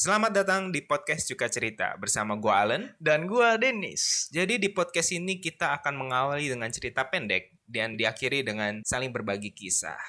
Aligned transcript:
Selamat 0.00 0.32
datang 0.32 0.72
di 0.72 0.80
podcast 0.80 1.28
Cuka 1.28 1.52
Cerita 1.52 1.92
bersama 2.00 2.32
gua 2.32 2.64
Allen. 2.64 2.88
Dan 2.96 3.28
gua 3.28 3.60
Dennis. 3.60 4.32
Jadi 4.32 4.56
di 4.56 4.72
podcast 4.72 5.12
ini 5.12 5.44
kita 5.44 5.76
akan 5.76 5.92
mengawali 5.92 6.48
dengan 6.48 6.72
cerita 6.72 7.04
pendek 7.04 7.60
dan 7.68 8.00
diakhiri 8.00 8.40
dengan 8.40 8.80
saling 8.80 9.12
berbagi 9.12 9.52
kisah. 9.52 10.00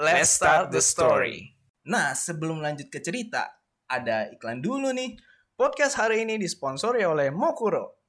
Let's 0.00 0.40
start 0.40 0.72
the 0.72 0.80
story. 0.80 1.60
Nah, 1.84 2.16
sebelum 2.16 2.64
lanjut 2.64 2.88
ke 2.88 3.04
cerita, 3.04 3.52
ada 3.84 4.32
iklan 4.32 4.64
dulu 4.64 4.96
nih. 4.96 5.12
Podcast 5.60 6.00
hari 6.00 6.24
ini 6.24 6.40
disponsori 6.40 7.04
oleh 7.04 7.28
Mokuro. 7.28 8.00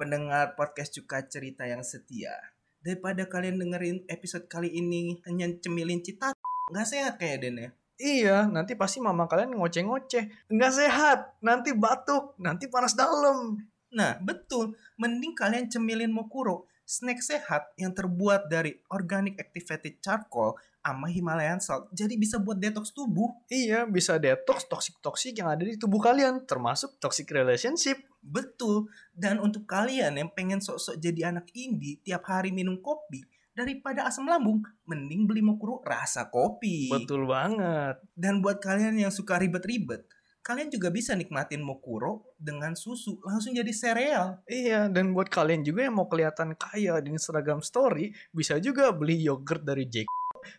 Pendengar 0.00 0.56
podcast 0.56 0.96
Cuka 0.96 1.28
Cerita 1.28 1.68
yang 1.68 1.84
setia. 1.84 2.40
Daripada 2.80 3.28
kalian 3.28 3.60
dengerin 3.60 4.08
episode 4.08 4.48
kali 4.48 4.72
ini 4.72 5.20
hanya 5.28 5.44
cemilin 5.60 6.00
cita, 6.00 6.32
nggak 6.72 6.88
sehat 6.88 7.20
kayak 7.20 7.44
Den 7.44 7.60
ya. 7.60 7.70
Iya, 7.94 8.50
nanti 8.50 8.74
pasti 8.74 8.98
mama 8.98 9.30
kalian 9.30 9.54
ngoceh-ngoceh. 9.54 10.50
Nggak 10.50 10.72
sehat, 10.74 11.18
nanti 11.38 11.70
batuk, 11.70 12.34
nanti 12.42 12.66
panas 12.66 12.98
dalam. 12.98 13.54
Nah, 13.94 14.18
betul. 14.18 14.74
Mending 14.98 15.38
kalian 15.38 15.70
cemilin 15.70 16.10
Mokuro, 16.10 16.66
snack 16.82 17.22
sehat 17.22 17.70
yang 17.78 17.94
terbuat 17.94 18.50
dari 18.50 18.74
organic 18.90 19.38
activated 19.38 20.02
charcoal 20.02 20.58
sama 20.84 21.06
Himalayan 21.08 21.62
salt. 21.62 21.88
Jadi 21.94 22.18
bisa 22.18 22.42
buat 22.42 22.58
detox 22.58 22.90
tubuh. 22.90 23.30
Iya, 23.46 23.86
bisa 23.86 24.18
detox 24.18 24.66
toksik-toksik 24.66 25.38
yang 25.38 25.54
ada 25.54 25.62
di 25.62 25.78
tubuh 25.78 26.02
kalian, 26.02 26.44
termasuk 26.44 26.98
toxic 26.98 27.30
relationship. 27.30 28.02
Betul. 28.20 28.90
Dan 29.14 29.38
untuk 29.38 29.64
kalian 29.70 30.18
yang 30.18 30.34
pengen 30.34 30.58
sok-sok 30.58 30.98
jadi 30.98 31.30
anak 31.30 31.48
indie 31.54 32.02
tiap 32.02 32.26
hari 32.26 32.50
minum 32.50 32.82
kopi, 32.82 33.22
daripada 33.54 34.04
asam 34.10 34.26
lambung, 34.26 34.60
mending 34.84 35.30
beli 35.30 35.40
Mokuro 35.40 35.80
rasa 35.86 36.28
kopi. 36.28 36.90
Betul 36.90 37.30
banget. 37.30 38.02
Dan 38.12 38.42
buat 38.42 38.58
kalian 38.58 38.98
yang 38.98 39.14
suka 39.14 39.38
ribet-ribet, 39.38 40.04
kalian 40.42 40.68
juga 40.68 40.90
bisa 40.90 41.14
nikmatin 41.14 41.62
Mokuro 41.62 42.34
dengan 42.36 42.74
susu 42.74 43.22
langsung 43.22 43.54
jadi 43.54 43.72
sereal. 43.72 44.42
Iya, 44.50 44.90
dan 44.90 45.14
buat 45.14 45.30
kalian 45.30 45.62
juga 45.62 45.86
yang 45.86 45.96
mau 45.96 46.10
kelihatan 46.10 46.58
kaya 46.58 46.98
di 47.00 47.14
Instagram 47.14 47.62
story, 47.62 48.12
bisa 48.34 48.58
juga 48.58 48.90
beli 48.90 49.22
yogurt 49.22 49.62
dari 49.62 49.86
Jake 49.86 50.10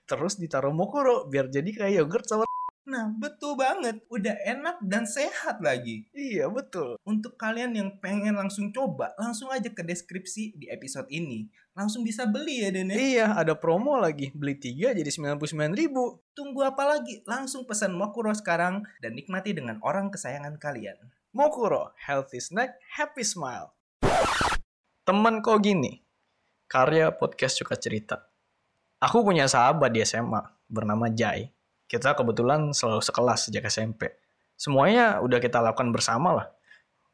terus 0.09 0.41
ditaruh 0.41 0.73
Mokuro 0.73 1.29
biar 1.29 1.49
jadi 1.49 1.69
kayak 1.69 1.93
yogurt 2.01 2.25
sama 2.25 2.45
Nah, 2.95 3.11
betul 3.11 3.59
banget. 3.59 3.99
Udah 4.07 4.39
enak 4.47 4.79
dan 4.79 5.03
sehat 5.03 5.59
lagi. 5.59 6.07
Iya, 6.15 6.47
betul. 6.47 6.95
Untuk 7.03 7.35
kalian 7.35 7.75
yang 7.75 7.89
pengen 7.99 8.39
langsung 8.39 8.71
coba, 8.71 9.11
langsung 9.19 9.51
aja 9.51 9.67
ke 9.67 9.83
deskripsi 9.83 10.55
di 10.55 10.71
episode 10.71 11.11
ini. 11.11 11.51
Langsung 11.75 12.07
bisa 12.07 12.23
beli 12.23 12.63
ya, 12.63 12.71
Den. 12.71 12.87
ya? 12.87 12.95
Iya, 12.95 13.27
ada 13.35 13.51
promo 13.51 13.99
lagi. 13.99 14.31
Beli 14.31 14.55
3 14.55 14.95
jadi 14.95 15.11
99 15.11 15.75
ribu. 15.75 16.23
Tunggu 16.31 16.63
apa 16.63 16.87
lagi? 16.87 17.19
Langsung 17.27 17.67
pesan 17.67 17.91
Mokuro 17.99 18.31
sekarang 18.31 18.87
dan 19.03 19.11
nikmati 19.11 19.51
dengan 19.51 19.83
orang 19.83 20.07
kesayangan 20.07 20.55
kalian. 20.55 20.95
Mokuro, 21.35 21.91
healthy 21.99 22.39
snack, 22.39 22.79
happy 22.95 23.27
smile. 23.27 23.75
Temen 25.03 25.43
kok 25.43 25.59
gini, 25.59 25.99
karya 26.71 27.11
podcast 27.11 27.59
suka 27.59 27.75
cerita. 27.75 28.23
Aku 29.03 29.19
punya 29.27 29.43
sahabat 29.51 29.91
di 29.91 29.99
SMA 30.07 30.39
bernama 30.71 31.11
Jai. 31.11 31.54
Kita 31.85 32.17
kebetulan 32.17 32.73
selalu 32.73 33.01
sekelas 33.01 33.49
sejak 33.49 33.69
SMP. 33.69 34.09
Semuanya 34.57 35.21
udah 35.21 35.37
kita 35.37 35.61
lakukan 35.61 35.93
bersama 35.93 36.29
lah. 36.33 36.47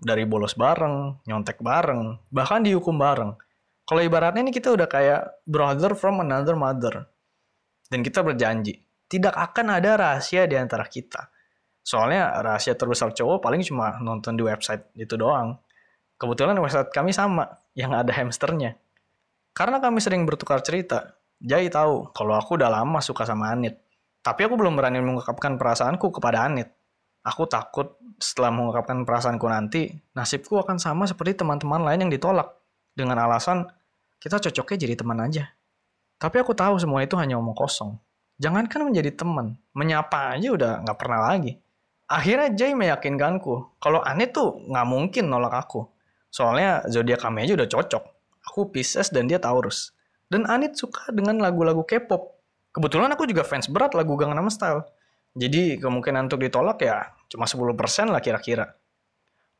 Dari 0.01 0.25
bolos 0.25 0.57
bareng, 0.57 1.21
nyontek 1.29 1.61
bareng, 1.61 2.17
bahkan 2.33 2.65
dihukum 2.65 2.97
bareng. 2.97 3.37
Kalau 3.85 4.01
ibaratnya 4.01 4.41
ini 4.47 4.53
kita 4.55 4.73
udah 4.73 4.87
kayak 4.87 5.45
brother 5.45 5.93
from 5.93 6.23
another 6.23 6.55
mother. 6.55 7.05
Dan 7.91 8.01
kita 8.01 8.23
berjanji, 8.23 8.79
tidak 9.11 9.35
akan 9.35 9.77
ada 9.77 9.99
rahasia 9.99 10.47
di 10.47 10.55
antara 10.55 10.87
kita. 10.87 11.27
Soalnya 11.83 12.39
rahasia 12.39 12.77
terbesar 12.77 13.11
cowok 13.11 13.43
paling 13.43 13.61
cuma 13.67 13.99
nonton 13.99 14.39
di 14.39 14.47
website 14.47 14.87
itu 14.95 15.19
doang. 15.19 15.59
Kebetulan 16.15 16.55
website 16.61 16.93
kami 16.93 17.11
sama, 17.11 17.49
yang 17.75 17.91
ada 17.91 18.13
hamsternya. 18.13 18.77
Karena 19.51 19.83
kami 19.83 19.99
sering 19.99 20.23
bertukar 20.23 20.63
cerita, 20.63 21.19
Jai 21.41 21.73
tahu 21.73 22.13
kalau 22.13 22.37
aku 22.37 22.53
udah 22.53 22.69
lama 22.69 23.01
suka 23.01 23.25
sama 23.25 23.49
Anit. 23.49 23.81
Tapi 24.21 24.45
aku 24.45 24.53
belum 24.53 24.77
berani 24.77 25.01
mengungkapkan 25.01 25.57
perasaanku 25.57 26.13
kepada 26.13 26.45
Anit. 26.45 26.69
Aku 27.21 27.45
takut 27.45 27.97
setelah 28.17 28.53
mengungkapkan 28.53 29.05
perasaanku 29.05 29.45
nanti, 29.49 29.93
nasibku 30.13 30.57
akan 30.57 30.77
sama 30.77 31.05
seperti 31.09 31.41
teman-teman 31.41 31.81
lain 31.81 32.05
yang 32.05 32.11
ditolak. 32.13 32.53
Dengan 32.93 33.17
alasan, 33.17 33.65
kita 34.21 34.37
cocoknya 34.37 34.77
jadi 34.85 34.95
teman 34.97 35.17
aja. 35.21 35.49
Tapi 36.21 36.37
aku 36.37 36.53
tahu 36.53 36.77
semua 36.77 37.01
itu 37.01 37.17
hanya 37.17 37.41
omong 37.41 37.57
kosong. 37.57 37.97
Jangankan 38.37 38.89
menjadi 38.89 39.13
teman, 39.13 39.57
menyapa 39.73 40.37
aja 40.37 40.49
udah 40.53 40.71
nggak 40.85 40.97
pernah 40.97 41.19
lagi. 41.29 41.57
Akhirnya 42.09 42.49
Jay 42.53 42.73
meyakinkanku 42.73 43.79
kalau 43.79 44.01
Anit 44.01 44.33
tuh 44.33 44.65
nggak 44.65 44.87
mungkin 44.89 45.29
nolak 45.29 45.53
aku. 45.65 45.85
Soalnya 46.33 46.83
zodiak 46.89 47.21
kami 47.21 47.45
aja 47.45 47.53
udah 47.57 47.69
cocok. 47.69 48.03
Aku 48.49 48.73
Pisces 48.73 49.13
dan 49.13 49.29
dia 49.29 49.37
Taurus. 49.37 49.93
Dan 50.25 50.49
Anit 50.49 50.73
suka 50.73 51.13
dengan 51.13 51.37
lagu-lagu 51.37 51.85
K-pop. 51.85 52.40
Kebetulan 52.71 53.11
aku 53.11 53.27
juga 53.27 53.43
fans 53.43 53.67
berat 53.67 53.91
lagu 53.91 54.15
Gangnam 54.15 54.47
Style. 54.47 54.87
Jadi 55.35 55.79
kemungkinan 55.79 56.27
untuk 56.27 56.43
ditolak 56.43 56.83
ya 56.83 57.11
cuma 57.31 57.47
10% 57.47 57.75
lah 58.11 58.19
kira-kira. 58.19 58.75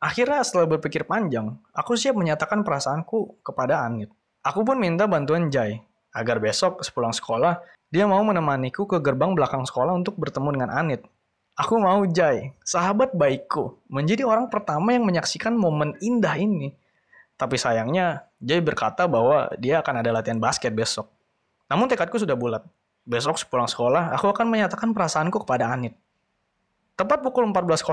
Akhirnya 0.01 0.41
setelah 0.41 0.65
berpikir 0.65 1.05
panjang, 1.05 1.61
aku 1.71 1.93
siap 1.93 2.17
menyatakan 2.17 2.65
perasaanku 2.65 3.45
kepada 3.45 3.85
Anit. 3.85 4.09
Aku 4.41 4.65
pun 4.65 4.81
minta 4.81 5.05
bantuan 5.05 5.53
Jai, 5.53 5.77
agar 6.09 6.41
besok 6.41 6.81
sepulang 6.81 7.13
sekolah, 7.13 7.61
dia 7.93 8.09
mau 8.09 8.19
menemaniku 8.25 8.89
ke 8.89 8.97
gerbang 8.97 9.37
belakang 9.37 9.61
sekolah 9.61 9.93
untuk 9.93 10.17
bertemu 10.17 10.49
dengan 10.57 10.71
Anit. 10.73 11.05
Aku 11.53 11.77
mau 11.77 12.01
Jai, 12.09 12.49
sahabat 12.65 13.13
baikku, 13.13 13.77
menjadi 13.93 14.25
orang 14.25 14.49
pertama 14.49 14.97
yang 14.97 15.05
menyaksikan 15.05 15.53
momen 15.53 15.93
indah 16.01 16.33
ini. 16.33 16.73
Tapi 17.37 17.61
sayangnya, 17.61 18.25
Jai 18.41 18.57
berkata 18.57 19.05
bahwa 19.05 19.53
dia 19.61 19.85
akan 19.85 20.01
ada 20.01 20.09
latihan 20.09 20.41
basket 20.41 20.73
besok. 20.73 21.13
Namun 21.69 21.85
tekadku 21.85 22.17
sudah 22.17 22.33
bulat. 22.33 22.65
Besok 23.11 23.35
sepulang 23.35 23.67
sekolah, 23.67 24.15
aku 24.15 24.31
akan 24.31 24.47
menyatakan 24.47 24.95
perasaanku 24.95 25.43
kepada 25.43 25.67
Anit. 25.67 25.91
Tepat 26.95 27.19
pukul 27.19 27.43
14.00, 27.51 27.91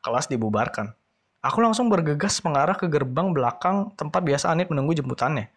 kelas 0.00 0.32
dibubarkan. 0.32 0.96
Aku 1.44 1.60
langsung 1.60 1.92
bergegas 1.92 2.40
mengarah 2.40 2.72
ke 2.72 2.88
gerbang 2.88 3.36
belakang 3.36 3.92
tempat 4.00 4.24
biasa 4.24 4.48
Anit 4.48 4.72
menunggu 4.72 4.96
jemputannya. 4.96 5.52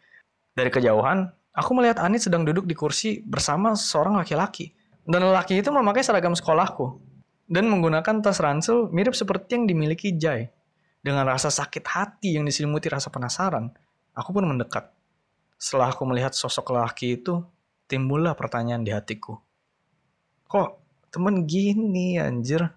Dari 0.52 0.68
kejauhan, 0.68 1.32
aku 1.56 1.72
melihat 1.80 2.04
Anit 2.04 2.28
sedang 2.28 2.44
duduk 2.44 2.68
di 2.68 2.76
kursi 2.76 3.24
bersama 3.24 3.72
seorang 3.72 4.20
laki-laki. 4.20 4.76
Dan 5.08 5.32
lelaki 5.32 5.64
itu 5.64 5.72
memakai 5.72 6.04
seragam 6.04 6.36
sekolahku. 6.36 7.00
Dan 7.48 7.72
menggunakan 7.72 8.20
tas 8.20 8.44
ransel 8.44 8.92
mirip 8.92 9.16
seperti 9.16 9.56
yang 9.56 9.64
dimiliki 9.64 10.12
Jai. 10.12 10.52
Dengan 11.00 11.24
rasa 11.24 11.48
sakit 11.48 11.88
hati 11.88 12.36
yang 12.36 12.44
diselimuti 12.44 12.92
rasa 12.92 13.08
penasaran, 13.08 13.72
aku 14.12 14.36
pun 14.36 14.44
mendekat. 14.44 14.92
Setelah 15.56 15.96
aku 15.96 16.04
melihat 16.04 16.36
sosok 16.36 16.76
lelaki 16.76 17.16
itu, 17.16 17.40
timbullah 17.88 18.32
pertanyaan 18.36 18.84
di 18.84 18.92
hatiku. 18.96 19.40
Kok 20.48 20.70
temen 21.12 21.44
gini 21.44 22.16
anjir? 22.16 22.72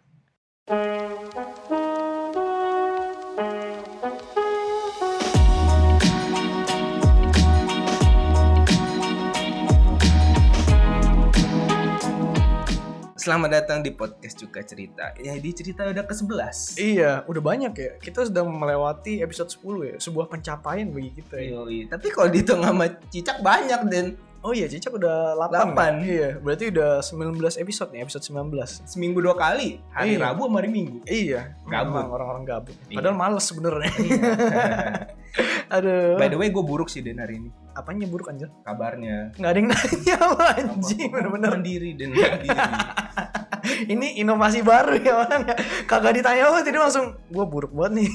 Selamat 13.26 13.58
datang 13.58 13.82
di 13.82 13.90
podcast 13.90 14.38
Cuka 14.38 14.62
Cerita. 14.62 15.10
Ya, 15.18 15.34
di 15.34 15.50
cerita 15.50 15.82
udah 15.82 16.06
ke-11. 16.06 16.78
Iya, 16.78 17.26
udah 17.26 17.42
banyak 17.42 17.74
ya. 17.74 17.90
Kita 17.98 18.22
sudah 18.22 18.46
melewati 18.46 19.18
episode 19.18 19.50
10 19.50 19.82
ya. 19.82 19.96
Sebuah 19.98 20.30
pencapaian 20.30 20.86
bagi 20.94 21.10
kita 21.10 21.42
ya. 21.42 21.58
Yoi. 21.58 21.90
Tapi 21.90 22.06
kalau 22.14 22.30
dihitung 22.30 22.62
sama 22.62 22.86
Cicak 23.10 23.42
banyak, 23.42 23.82
Den. 23.90 24.14
Oh 24.40 24.52
iya, 24.52 24.66
Cicak 24.66 24.94
udah 24.94 25.34
8. 25.34 25.50
Delapan. 25.50 25.92
Iya, 26.00 26.28
berarti 26.38 26.64
udah 26.70 27.02
19 27.02 27.34
episode 27.58 27.90
nih, 27.90 28.00
episode 28.02 28.24
19. 28.24 28.86
Seminggu 28.86 29.18
dua 29.18 29.34
kali. 29.34 29.82
Hari 29.90 30.14
Iya. 30.14 30.30
Rabu 30.30 30.46
sama 30.46 30.60
hari 30.60 30.70
Minggu. 30.70 30.98
Iya, 31.04 31.56
Gabut. 31.66 31.90
memang 31.90 32.06
orang-orang 32.10 32.44
gabut. 32.44 32.76
Iya. 32.86 32.96
Padahal 33.00 33.16
males 33.16 33.44
sebenarnya. 33.44 33.90
Aduh. 35.74 36.14
By 36.14 36.30
the 36.30 36.38
way, 36.38 36.48
gue 36.48 36.62
buruk 36.62 36.86
sih, 36.86 37.02
Den, 37.02 37.18
hari 37.18 37.42
ini. 37.42 37.50
Apanya 37.74 38.06
buruk 38.06 38.30
anjir? 38.30 38.48
Kabarnya. 38.62 39.34
Nggak 39.34 39.50
ada 39.50 39.58
yang 39.58 39.68
nanya 39.68 40.16
lo 40.22 40.36
anjing, 40.38 41.08
bener-bener. 41.10 41.50
Mandiri, 41.52 41.90
Den. 41.92 42.14
Mandiri. 42.14 42.48
Ini 43.78 44.16
inovasi 44.16 44.60
baru 44.60 44.96
ya 44.96 45.14
orang 45.18 45.42
ya. 45.44 45.56
Kagak 45.84 46.12
ditanya 46.14 46.48
apa 46.48 46.62
jadi 46.62 46.78
langsung 46.78 47.12
gua 47.28 47.44
buruk 47.44 47.70
banget 47.70 47.92
nih. 47.98 48.08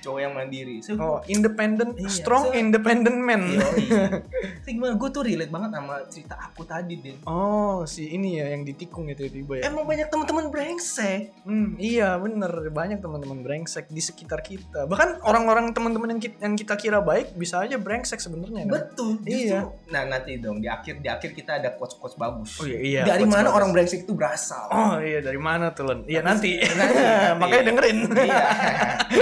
Cowok 0.00 0.20
yang 0.20 0.32
mandiri. 0.32 0.76
So, 0.80 0.98
Oh, 1.00 1.18
independent, 1.24 1.94
Iya, 1.94 2.10
strong 2.10 2.50
so- 2.50 2.54
independent 2.54 3.14
man. 3.16 3.42
Yoi. 3.50 3.86
Tapi 4.58 4.70
gimana, 4.74 4.94
gue 4.94 5.08
tuh 5.08 5.22
relate 5.22 5.48
banget 5.48 5.70
sama 5.72 5.94
cerita 6.06 6.34
aku 6.36 6.62
tadi, 6.62 6.94
Den. 6.96 7.16
Oh, 7.24 7.84
si 7.84 8.10
ini 8.10 8.36
ya 8.36 8.50
yang 8.50 8.62
ditikung 8.62 9.06
itu 9.06 9.24
tiba 9.26 9.56
ya. 9.56 9.68
Emang 9.68 9.84
banyak 9.84 10.08
teman-teman 10.08 10.48
brengsek. 10.48 11.32
Hmm, 11.42 11.78
iya 11.78 12.16
bener 12.16 12.48
banyak 12.68 12.98
teman-teman 12.98 13.40
brengsek 13.40 13.88
di 13.88 13.98
sekitar 13.98 14.40
kita. 14.40 14.84
Bahkan 14.84 15.22
orang-orang 15.22 15.72
teman-teman 15.72 16.08
yang 16.10 16.20
kita, 16.20 16.36
yang 16.42 16.54
kita 16.54 16.74
kira 16.74 16.98
baik 17.00 17.32
bisa 17.32 17.60
aja 17.60 17.76
brengsek 17.76 18.18
sebenarnya. 18.18 18.64
kan? 18.64 18.72
Betul. 18.74 19.10
Justru, 19.20 19.36
Iya. 19.48 19.60
Nah 19.88 20.02
nanti 20.06 20.36
dong 20.36 20.58
di 20.58 20.68
akhir 20.68 20.98
di 20.98 21.08
akhir 21.08 21.30
kita 21.32 21.56
ada 21.56 21.72
quotes 21.72 21.96
bagus. 22.14 22.58
Oh 22.58 22.66
iya, 22.66 22.78
iya. 22.78 23.02
Dari 23.04 23.24
mana 23.24 23.48
bagus. 23.48 23.56
orang 23.56 23.70
brengsek 23.70 24.00
itu 24.02 24.12
berasal? 24.12 24.68
Oh 24.68 24.87
Oh 24.88 24.98
iya 24.98 25.20
dari 25.20 25.36
mana 25.36 25.70
tuh 25.70 25.84
Len? 25.84 26.00
Iya 26.04 26.20
nanti. 26.20 26.56
Nanti, 26.56 26.74
nanti. 26.74 27.38
Makanya 27.40 27.64
dengerin. 27.66 27.98
Iya. 28.08 28.44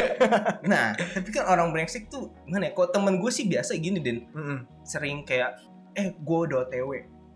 nah, 0.70 0.86
tapi 0.94 1.28
kan 1.30 1.44
orang 1.46 1.70
brengsek 1.70 2.06
tuh 2.06 2.30
mana 2.44 2.68
ya? 2.68 2.72
Kok 2.72 2.90
temen 2.90 3.16
gue 3.16 3.30
sih 3.30 3.44
biasa 3.44 3.74
gini 3.74 3.98
Den, 3.98 4.26
Mm-mm. 4.28 4.58
sering 4.82 5.22
kayak 5.22 5.58
eh 5.92 6.12
gue 6.12 6.38
udah 6.42 6.64
OTW. 6.64 6.90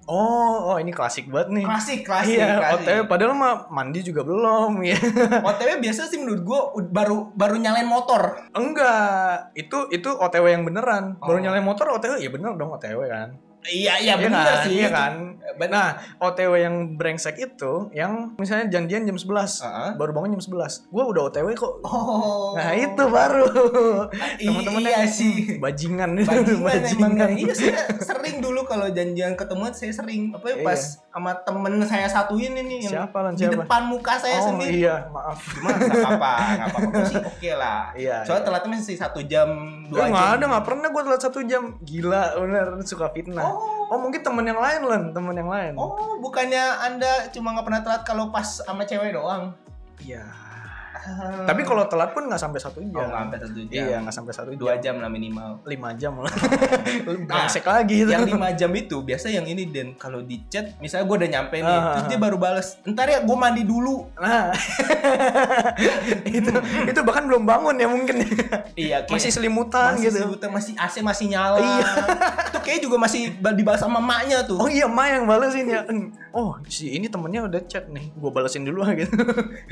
Oh, 0.04 0.74
oh 0.74 0.76
ini 0.76 0.90
klasik 0.90 1.30
banget 1.30 1.54
nih. 1.54 1.64
Klasik, 1.64 2.00
klasik, 2.02 2.34
Iya, 2.34 2.58
klasik. 2.58 2.82
OTW 2.82 2.98
padahal 3.06 3.30
mah 3.32 3.54
mandi 3.68 4.02
juga 4.02 4.20
belum 4.20 4.82
ya. 4.90 4.98
OTW 5.38 5.78
biasa 5.78 6.10
sih 6.10 6.18
menurut 6.18 6.42
gue 6.42 6.60
baru 6.88 7.30
baru 7.30 7.54
nyalain 7.54 7.86
motor. 7.86 8.42
Enggak, 8.50 9.54
itu 9.54 9.86
itu 9.88 10.10
OTW 10.10 10.50
yang 10.50 10.64
beneran. 10.64 11.14
Baru 11.16 11.38
Oh. 11.38 11.42
nyalain 11.42 11.62
motor 11.62 11.94
OTW 11.94 12.18
ya 12.18 12.26
bener 12.28 12.54
dong 12.54 12.72
OTW 12.72 13.06
kan. 13.06 13.38
Iya, 13.62 13.94
iya 13.98 14.14
Iya 14.14 14.14
bener 14.18 14.40
kan? 14.40 14.64
sih. 14.64 14.72
Iya 14.74 14.88
kan? 14.88 15.12
Nah, 15.60 15.88
OTW 16.18 16.52
yang 16.56 16.76
brengsek 16.94 17.36
itu 17.36 17.90
yang 17.90 18.32
misalnya 18.34 18.70
janjian 18.70 19.04
jam 19.04 19.12
11. 19.12 19.60
Heeh. 19.60 19.90
Baru 19.94 20.10
bangun 20.10 20.32
jam 20.32 20.42
11. 20.42 20.88
Gua 20.88 21.04
udah 21.06 21.22
OTW 21.26 21.52
kok. 21.52 21.74
Oh. 21.82 22.54
Nah, 22.54 22.72
itu 22.72 23.02
baru. 23.04 23.46
Teman-teman 24.38 24.80
iya 24.82 25.04
sih. 25.04 25.58
Bajingan. 25.58 26.16
Bajingan 26.16 26.86
emang 26.94 27.12
Iya 27.36 27.52
saya 27.52 27.84
sering 28.00 28.38
dulu 28.38 28.62
kalau 28.62 28.88
janjian 28.88 29.34
ketemuan 29.34 29.70
saya 29.70 29.90
sering 29.90 30.30
apa 30.30 30.46
ya 30.46 30.56
Iya. 30.56 30.64
pas 30.64 30.80
sama 31.10 31.30
temen 31.36 31.72
saya 31.82 32.06
satu 32.06 32.34
ini 32.34 32.60
nih 32.60 32.78
yang 32.84 32.92
Siapa 33.02 33.18
lan 33.18 33.32
di 33.34 33.42
siapa? 33.42 33.60
depan 33.60 33.82
muka 33.84 34.14
saya 34.14 34.38
oh 34.38 34.46
sendiri. 34.48 34.72
iya, 34.78 34.96
maaf. 35.06 35.38
Cuma 35.42 35.68
nggak 35.70 35.90
apa-apa, 36.06 36.32
nggak 36.54 36.68
apa-apa 36.68 36.90
Gua 36.90 37.04
sih 37.04 37.16
oke 37.20 37.50
lah. 37.52 37.80
Iya. 37.92 38.16
Soalnya 38.22 38.44
telatnya 38.46 38.68
masih 38.72 38.96
satu 38.96 39.20
jam, 39.22 39.48
dua 39.86 40.06
nggak 40.06 40.14
jam. 40.22 40.32
ada, 40.32 40.44
nggak 40.46 40.64
pernah 40.64 40.88
gue 40.88 41.02
telat 41.02 41.20
satu 41.20 41.40
jam. 41.42 41.62
Gila, 41.80 42.22
bener 42.38 42.66
suka 42.84 43.06
fitnah. 43.10 43.42
Oh, 43.42 43.49
Oh, 43.90 43.98
mungkin 43.98 44.22
temen 44.22 44.46
yang 44.46 44.60
lain 44.60 44.82
lan, 44.86 45.02
temen 45.10 45.34
yang 45.34 45.50
lain. 45.50 45.74
oh, 45.74 46.18
bukannya 46.22 46.62
anda 46.82 47.26
cuma 47.34 47.54
nggak 47.54 47.66
pernah 47.66 47.82
telat 47.82 48.02
kalau 48.06 48.30
pas 48.30 48.46
sama 48.62 48.86
cewek 48.86 49.14
doang? 49.14 49.54
Iya. 50.00 50.49
Ah. 51.00 51.44
Tapi 51.44 51.62
kalau 51.62 51.84
telat 51.84 52.10
pun 52.10 52.22
nggak 52.22 52.36
sampai 52.36 52.58
satu 52.58 52.78
oh 52.78 52.86
jam. 52.86 53.08
nggak 53.08 53.16
sampai 53.18 53.38
satu 53.40 53.58
jam. 53.62 53.72
Iya, 53.80 53.96
nggak 53.98 54.14
sampai 54.14 54.32
satu 54.32 54.50
jam. 54.50 54.60
dua 54.60 54.74
jam 54.76 54.94
lah 54.96 55.08
minimal. 55.08 55.50
lima 55.64 55.90
jam 55.94 56.12
lah. 56.14 56.28
Nah, 57.22 57.46
lagi 57.46 57.94
itu. 57.96 58.10
yang 58.10 58.24
lima 58.24 58.50
jam 58.52 58.70
itu 58.70 59.00
biasa 59.00 59.26
yang 59.28 59.44
ini 59.44 59.66
dan 59.66 59.94
kalau 59.94 60.20
di 60.20 60.42
chat 60.46 60.76
misalnya 60.78 61.06
gue 61.06 61.16
udah 61.16 61.30
nyampe 61.30 61.56
nih 61.56 61.66
Ah, 61.66 61.94
terus 61.94 62.04
ah, 62.04 62.08
dia 62.08 62.18
baru 62.18 62.36
bales 62.36 62.68
ntar 62.84 63.06
ya 63.06 63.20
gue 63.20 63.36
mandi 63.36 63.62
dulu 63.62 64.10
Nah, 64.16 64.50
itu 66.28 66.50
itu 66.86 67.00
bahkan 67.02 67.24
belum 67.24 67.42
bangun 67.44 67.76
ya 67.76 67.88
mungkin. 67.88 68.16
iya 68.74 69.02
kayak- 69.02 69.12
Masih 69.12 69.30
selimutan 69.30 69.94
masih 69.94 70.04
gitu. 70.06 70.18
sebutan, 70.24 70.50
masih 70.50 70.72
AC 70.76 70.94
masih 71.00 71.26
nyala 71.28 71.58
Iya. 71.60 71.88
itu 72.50 72.58
kayak 72.60 72.80
juga 72.80 72.96
masih 72.98 73.20
bal- 73.36 73.54
dibalas 73.54 73.80
sama 73.80 73.98
maknya 73.98 74.42
tuh 74.42 74.58
Oh 74.58 74.68
iya, 74.68 74.84
Ma 74.84 75.08
yang 75.08 75.24
balesin 75.24 75.66
ya. 75.66 75.82
Oh, 76.30 76.54
si 76.64 76.90
ini 76.90 77.06
temennya 77.06 77.42
udah 77.44 77.60
chat 77.64 77.88
nih. 77.88 78.12
Gue 78.12 78.30
balesin 78.30 78.62
dulu 78.62 78.82
ah, 78.82 78.92
gitu. 78.92 79.10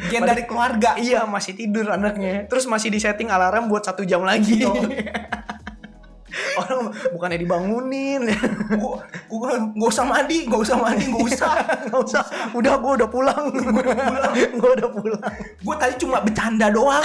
gen 0.08 0.22
dari 0.22 0.42
keluarga 0.42 0.96
iya, 0.96 1.17
masih 1.26 1.56
tidur 1.56 1.88
anaknya. 1.90 2.46
Terus 2.46 2.68
masih 2.68 2.92
di 2.92 3.00
setting 3.02 3.32
alarm 3.32 3.66
buat 3.66 3.82
satu 3.82 4.06
jam 4.06 4.22
lagi. 4.22 4.62
Oh. 4.62 4.76
Orang 6.60 6.92
bukannya 7.14 7.38
dibangunin. 7.40 8.28
gua 8.76 9.02
gua 9.30 9.58
nggak 9.58 9.90
usah 9.90 10.04
mandi 10.06 10.44
nggak 10.46 10.60
usah 10.60 10.76
mandi 10.76 11.04
nggak 11.08 11.24
usah 11.24 11.50
Nggak 11.88 12.02
usah. 12.04 12.22
Udah, 12.54 12.74
gue 12.78 12.92
udah 13.00 13.08
pulang. 13.08 13.42
Gue 13.50 13.62
udah 13.82 13.96
pulang. 13.96 14.32
Gue 14.60 14.70
udah 14.76 14.90
pulang. 14.90 15.22
gue 15.58 15.74
tadi 15.78 15.94
cuma 15.98 16.18
bercanda 16.22 16.66
doang 16.70 17.04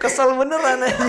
Kesel 0.00 0.34
beneran 0.34 0.82
aja. 0.82 1.06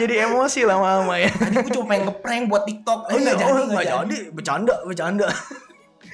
Jadi 0.00 0.14
emosi 0.18 0.66
lama-lama 0.66 1.14
ya. 1.20 1.30
tadi 1.30 1.54
gue 1.62 1.72
cuma 1.76 1.86
pengen 1.94 2.10
ngeprank 2.10 2.42
buat 2.50 2.62
TikTok 2.66 3.00
Oh, 3.06 3.14
iya, 3.14 3.22
nggak 3.22 3.36
jadi 3.38 3.50
oh, 3.50 3.54
nggak 3.54 3.66
nggak 3.70 3.86
jadi. 3.86 4.18
Bercanda, 4.34 4.74
bercanda. 4.82 5.28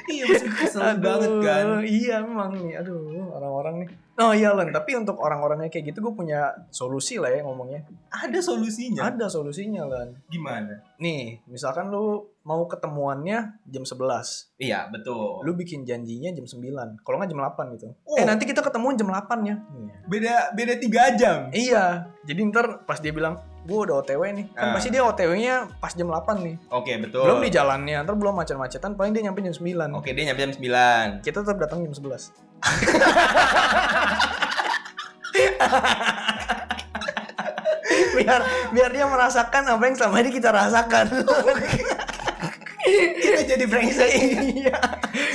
Iya 0.07 0.25
masih 0.27 0.51
kesel 0.51 0.83
banget 0.99 1.33
kan 1.43 1.67
Iya 1.83 2.23
emang 2.23 2.51
nih, 2.55 2.79
aduh 2.79 3.31
orang-orang 3.33 3.75
nih. 3.85 3.91
Oh 4.17 4.33
iya 4.33 4.49
Len, 4.57 4.73
tapi 4.73 4.97
untuk 4.97 5.21
orang-orangnya 5.21 5.69
kayak 5.69 5.93
gitu 5.93 6.01
gue 6.01 6.15
punya 6.17 6.49
solusi 6.73 7.21
lah 7.21 7.29
ya 7.29 7.45
ngomongnya. 7.45 7.85
ada 8.09 8.41
solusinya 8.41 9.13
Ada 9.13 9.29
solusinya 9.29 9.85
Len. 9.85 10.17
gimana 10.33 10.81
Nih, 10.97 11.45
misalkan 11.45 11.93
lu 11.93 12.25
mau 12.41 12.65
ketemuannya 12.65 13.61
jam 13.69 13.85
11. 13.85 14.57
iya 14.57 14.89
betul 14.89 15.45
Lu 15.45 15.53
bikin 15.53 15.85
janjinya 15.85 16.33
jam 16.33 16.49
9. 16.49 17.05
Kalau 17.05 17.17
nggak 17.21 17.29
jam 17.29 17.41
8 17.45 17.75
gitu. 17.77 17.87
Oh. 18.09 18.17
Eh 18.17 18.25
nanti 18.25 18.49
kita 18.49 18.65
ketemuan 18.65 18.97
jam 18.97 19.13
8 19.13 19.21
ya. 19.45 19.57
beda 20.09 20.57
beda 20.57 20.75
tiga 20.81 21.13
jam 21.13 21.53
Iya. 21.53 22.09
Jadi 22.25 22.41
ntar 22.49 22.83
pas 22.83 22.97
dia 22.97 23.13
bilang, 23.13 23.37
gue 23.67 23.79
udah 23.83 23.99
OTW 23.99 24.23
nih. 24.33 24.47
Kan 24.49 24.63
Ah. 24.63 24.73
pasti 24.73 24.89
dia 24.89 25.03
OTW-nya 25.03 25.55
pas 25.77 25.91
jam 25.91 26.07
8 26.07 26.39
nih. 26.39 26.55
oke 26.69 26.93
betul 27.03 27.21
Belum 27.21 27.41
di 27.41 27.49
jalannya, 27.49 27.97
ntar 28.01 28.15
belum 28.15 28.33
macet-macetan, 28.37 28.95
paling 28.95 29.11
dia 29.11 29.23
nyampe 29.23 29.41
jam 29.41 29.53
9. 29.53 29.93
oke 29.93 30.09
dia 30.09 30.25
nyampe 30.25 30.41
jam 30.41 30.53
9 30.53 31.21
Kita 31.21 31.41
tetap 31.41 31.57
datang 31.59 31.83
jam 31.83 31.93
11. 31.93 32.31
biar 38.17 38.41
biar 38.73 38.91
dia 38.91 39.05
merasakan 39.05 39.63
apa 39.69 39.83
yang 39.83 39.95
selama 39.95 40.17
ini 40.21 40.31
kita 40.33 40.49
rasakan. 40.51 41.05
kita 43.19 43.41
jadi 43.45 43.65
brengsek 43.67 44.11
iya. 44.55 44.77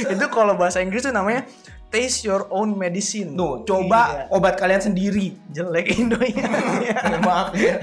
Itu 0.08 0.26
kalau 0.30 0.56
bahasa 0.56 0.80
Inggris 0.80 1.04
tuh 1.04 1.12
namanya 1.12 1.44
taste 1.92 2.24
your 2.24 2.48
own 2.48 2.74
medicine. 2.74 3.36
Tuh, 3.36 3.62
coba 3.62 4.02
Iya. 4.10 4.24
obat 4.32 4.56
kalian 4.56 4.80
sendiri. 4.82 5.36
jelek 5.48 5.92
Indo 5.94 6.16
ya. 6.26 6.48
Maaf 7.20 7.52
ya. 7.54 7.76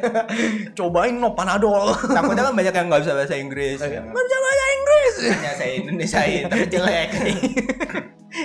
Cobain 0.73 1.13
no 1.13 1.33
panadol. 1.33 1.93
Takutnya 1.95 2.43
kan 2.43 2.55
banyak 2.55 2.73
yang 2.73 2.87
nggak 2.89 3.03
bisa 3.03 3.13
bahasa 3.13 3.37
Inggris. 3.37 3.77
Baca 3.79 4.01
bahasa 4.39 4.65
Inggris. 4.73 5.15
Hanya 5.29 5.53
saya 5.53 5.73
Indonesiain, 5.77 6.43
tapi 6.47 6.65
jelek. 6.67 7.09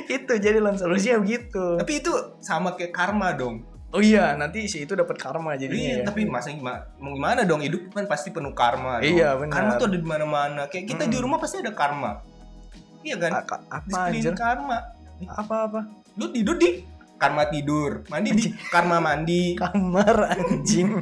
itu 0.09 0.33
jadi 0.35 0.57
lan 0.57 0.75
solusinya 0.75 1.19
begitu. 1.19 1.75
tapi 1.75 1.99
itu 1.99 2.11
sama 2.39 2.73
kayak 2.73 2.91
karma 2.91 3.31
dong. 3.31 3.63
Oh 3.89 4.01
iya, 4.01 4.33
nanti 4.33 4.65
si 4.65 4.81
itu 4.81 4.91
dapat 4.91 5.15
karma 5.15 5.53
jadinya 5.53 5.77
Iya, 5.77 5.97
ya. 6.01 6.03
tapi 6.03 6.25
masa 6.25 6.49
gimana, 6.49 6.89
mau 6.97 7.13
gimana 7.13 7.45
dong 7.45 7.61
hidup 7.61 7.93
kan 7.93 8.03
pasti 8.03 8.33
penuh 8.33 8.49
karma. 8.51 8.97
dong. 8.97 9.05
Iya, 9.05 9.37
benar. 9.37 9.53
Karma 9.53 9.71
tuh 9.77 9.85
ada 9.85 9.95
di 9.95 10.01
mana-mana. 10.03 10.61
Kayak 10.65 10.85
kita 10.89 11.03
di 11.05 11.15
rumah 11.15 11.37
pasti 11.37 11.61
ada 11.61 11.69
karma. 11.71 12.25
Iya 12.99 13.15
kan? 13.17 13.31
A- 13.37 13.45
apa 13.69 13.85
screen 14.09 14.23
anjir? 14.25 14.33
Karma. 15.25 15.39
Apa-apa? 15.39 15.79
Lu 16.13 16.29
tidur 16.29 16.55
di 16.55 16.83
karma 17.13 17.47
tidur, 17.47 18.03
mandi 18.07 18.29
di 18.31 18.45
karma 18.67 18.99
mandi. 18.99 19.55
kamar 19.55 20.35
anjing 20.35 20.91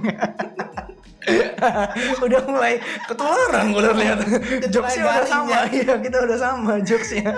udah 2.20 2.42
mulai 2.44 2.78
ketularan 3.04 3.70
gue 3.70 3.80
udah 3.80 3.94
lihat 3.94 4.20
jokesnya 4.68 5.04
udah 5.04 5.26
sama 5.26 5.60
iya 5.70 5.94
kita 5.98 6.18
udah 6.20 6.38
sama 6.38 6.74
jokesnya 6.80 7.30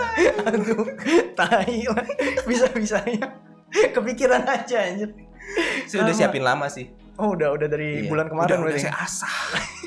aduh 0.42 0.88
tai 1.34 1.84
lah 1.86 2.04
bisa 2.44 2.68
bisanya 2.72 3.40
kepikiran 3.90 4.44
aja 4.44 4.84
anjir 4.84 5.12
Saya 5.86 6.04
udah 6.04 6.16
siapin 6.16 6.40
lama 6.42 6.68
sih. 6.68 6.88
oh 7.16 7.36
udah 7.36 7.52
udah 7.52 7.68
dari 7.68 8.04
Iya. 8.04 8.10
bulan 8.10 8.28
kemarin 8.28 8.48
udah, 8.58 8.60
udah 8.66 8.80
saya 8.80 8.96
asah. 8.98 9.36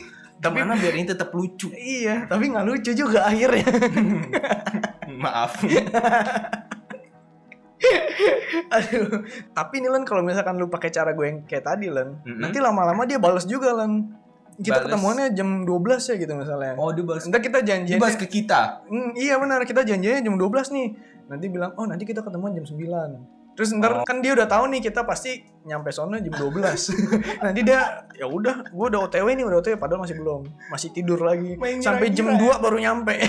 Tapi- 0.44 0.60
Tapi 0.62 0.76
biar 0.78 0.94
ini 0.94 1.04
tetap 1.06 1.32
lucu. 1.32 1.72
iya 1.72 2.24
tapi 2.24 2.48
nggak 2.48 2.64
lucu 2.64 2.92
juga 2.92 3.24
akhirnya 3.24 3.64
Maaf. 5.24 5.64
aduh 8.72 9.20
tapi 9.52 9.78
nih 9.78 9.90
Len 9.90 10.02
kalau 10.02 10.20
misalkan 10.20 10.56
lu 10.56 10.66
pakai 10.66 10.88
cara 10.88 11.12
gue 11.12 11.26
yang 11.26 11.38
kayak 11.44 11.64
tadi 11.64 11.86
Len 11.86 12.16
Mm-mm. 12.18 12.40
nanti 12.40 12.58
lama-lama 12.58 13.04
dia 13.04 13.16
balas 13.16 13.44
juga 13.44 13.72
Len 13.74 14.10
kita 14.56 14.80
Bales. 14.80 14.88
ketemuannya 14.88 15.26
jam 15.32 15.48
12 15.62 15.76
ya 16.00 16.14
gitu 16.16 16.32
misalnya 16.32 16.72
Oh, 16.74 16.88
dia 16.88 17.04
balas 17.04 17.28
Ntar 17.28 17.40
kita 17.40 17.60
dia 17.60 17.76
janjian 17.76 18.00
balas 18.00 18.16
ke 18.16 18.24
kita. 18.24 18.80
Hmm, 18.88 19.12
iya 19.12 19.36
benar, 19.36 19.60
kita 19.62 19.84
janjinya 19.84 20.16
jam 20.16 20.32
12 20.32 20.72
nih. 20.72 20.88
Nanti 21.28 21.46
bilang, 21.52 21.76
"Oh, 21.76 21.84
nanti 21.84 22.08
kita 22.08 22.24
ketemuan 22.24 22.56
jam 22.56 22.64
9." 22.64 23.20
Terus 23.56 23.72
ntar 23.72 23.90
Oh. 23.90 24.04
kan 24.04 24.20
dia 24.20 24.36
udah 24.36 24.44
tahu 24.44 24.68
nih 24.68 24.84
kita 24.84 25.02
pasti 25.02 25.40
nyampe 25.64 25.88
sono 25.88 26.14
jam 26.14 26.30
12. 26.30 26.60
nanti 27.44 27.60
dia 27.64 28.04
ya 28.12 28.28
udah, 28.28 28.68
gua 28.70 28.86
udah 28.86 29.00
OTW 29.08 29.26
nih, 29.32 29.42
udah 29.42 29.58
OTW 29.58 29.74
padahal 29.76 30.04
masih 30.04 30.14
belum. 30.14 30.44
Masih 30.68 30.92
tidur 30.92 31.18
lagi. 31.18 31.56
Main 31.56 31.80
Sampai 31.80 32.12
jam 32.12 32.28
ngira-ngira 32.28 32.60
2 32.60 32.62
baru 32.62 32.76
nyampe. 32.78 33.14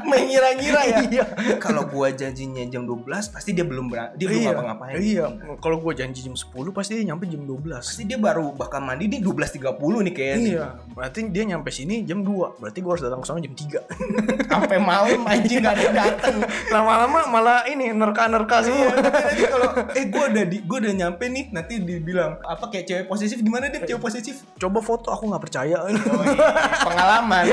Mengira-ngira 0.00 0.80
ya. 0.84 0.98
iya. 1.06 1.24
Kalau 1.58 1.86
gua 1.86 2.10
janjinya 2.10 2.64
jam 2.66 2.82
12 2.84 3.06
pasti 3.30 3.50
dia 3.52 3.62
belum 3.62 3.86
ber- 3.86 4.12
dia 4.16 4.26
belum 4.26 4.42
iya. 4.42 4.50
ngapa-ngapain. 4.52 4.94
Iya, 4.98 5.24
kalau 5.60 5.76
gua 5.78 5.92
janji 5.92 6.20
jam 6.20 6.34
10 6.34 6.50
pasti 6.70 6.98
dia 6.98 7.06
nyampe 7.06 7.24
jam 7.24 7.42
12. 7.44 7.78
Pasti 7.78 8.04
dia 8.04 8.18
baru 8.18 8.50
bakal 8.52 8.82
mandi 8.82 9.06
di 9.06 9.18
12.30 9.20 9.70
nih 10.10 10.14
kayaknya. 10.14 10.50
Iya, 10.50 10.66
berarti 10.92 11.20
dia 11.30 11.44
nyampe 11.46 11.70
sini 11.70 12.02
jam 12.02 12.20
2. 12.20 12.58
Berarti 12.58 12.78
gua 12.80 12.92
harus 12.96 13.04
datang 13.06 13.20
ke 13.22 13.26
sana 13.28 13.40
jam 13.40 13.54
3. 13.54 14.50
Sampai 14.50 14.78
malam 14.82 15.20
anjing 15.24 15.62
gak 15.62 15.74
ada 15.78 15.86
datang. 15.94 16.36
Lama-lama 16.74 17.20
malah 17.30 17.60
ini 17.66 17.94
nerka-nerka 17.94 18.66
semua. 18.66 18.89
Nanti 18.98 19.44
kalau 19.46 19.68
eh 19.94 20.04
gue 20.06 20.24
udah 20.30 20.44
di 20.44 20.56
gue 20.60 20.78
udah 20.82 20.94
nyampe 20.96 21.24
nih 21.26 21.44
nanti 21.50 21.74
dibilang 21.78 22.38
apa 22.42 22.64
kayak 22.68 22.84
cewek 22.86 23.04
posesif 23.06 23.38
gimana 23.40 23.68
deh 23.68 23.80
cewek 23.82 24.00
posesif 24.00 24.42
Coba 24.56 24.78
foto 24.80 25.08
aku 25.08 25.24
nggak 25.30 25.42
percaya. 25.42 25.76
oh, 25.80 25.88
iya. 25.88 26.04
pengalaman 26.86 27.44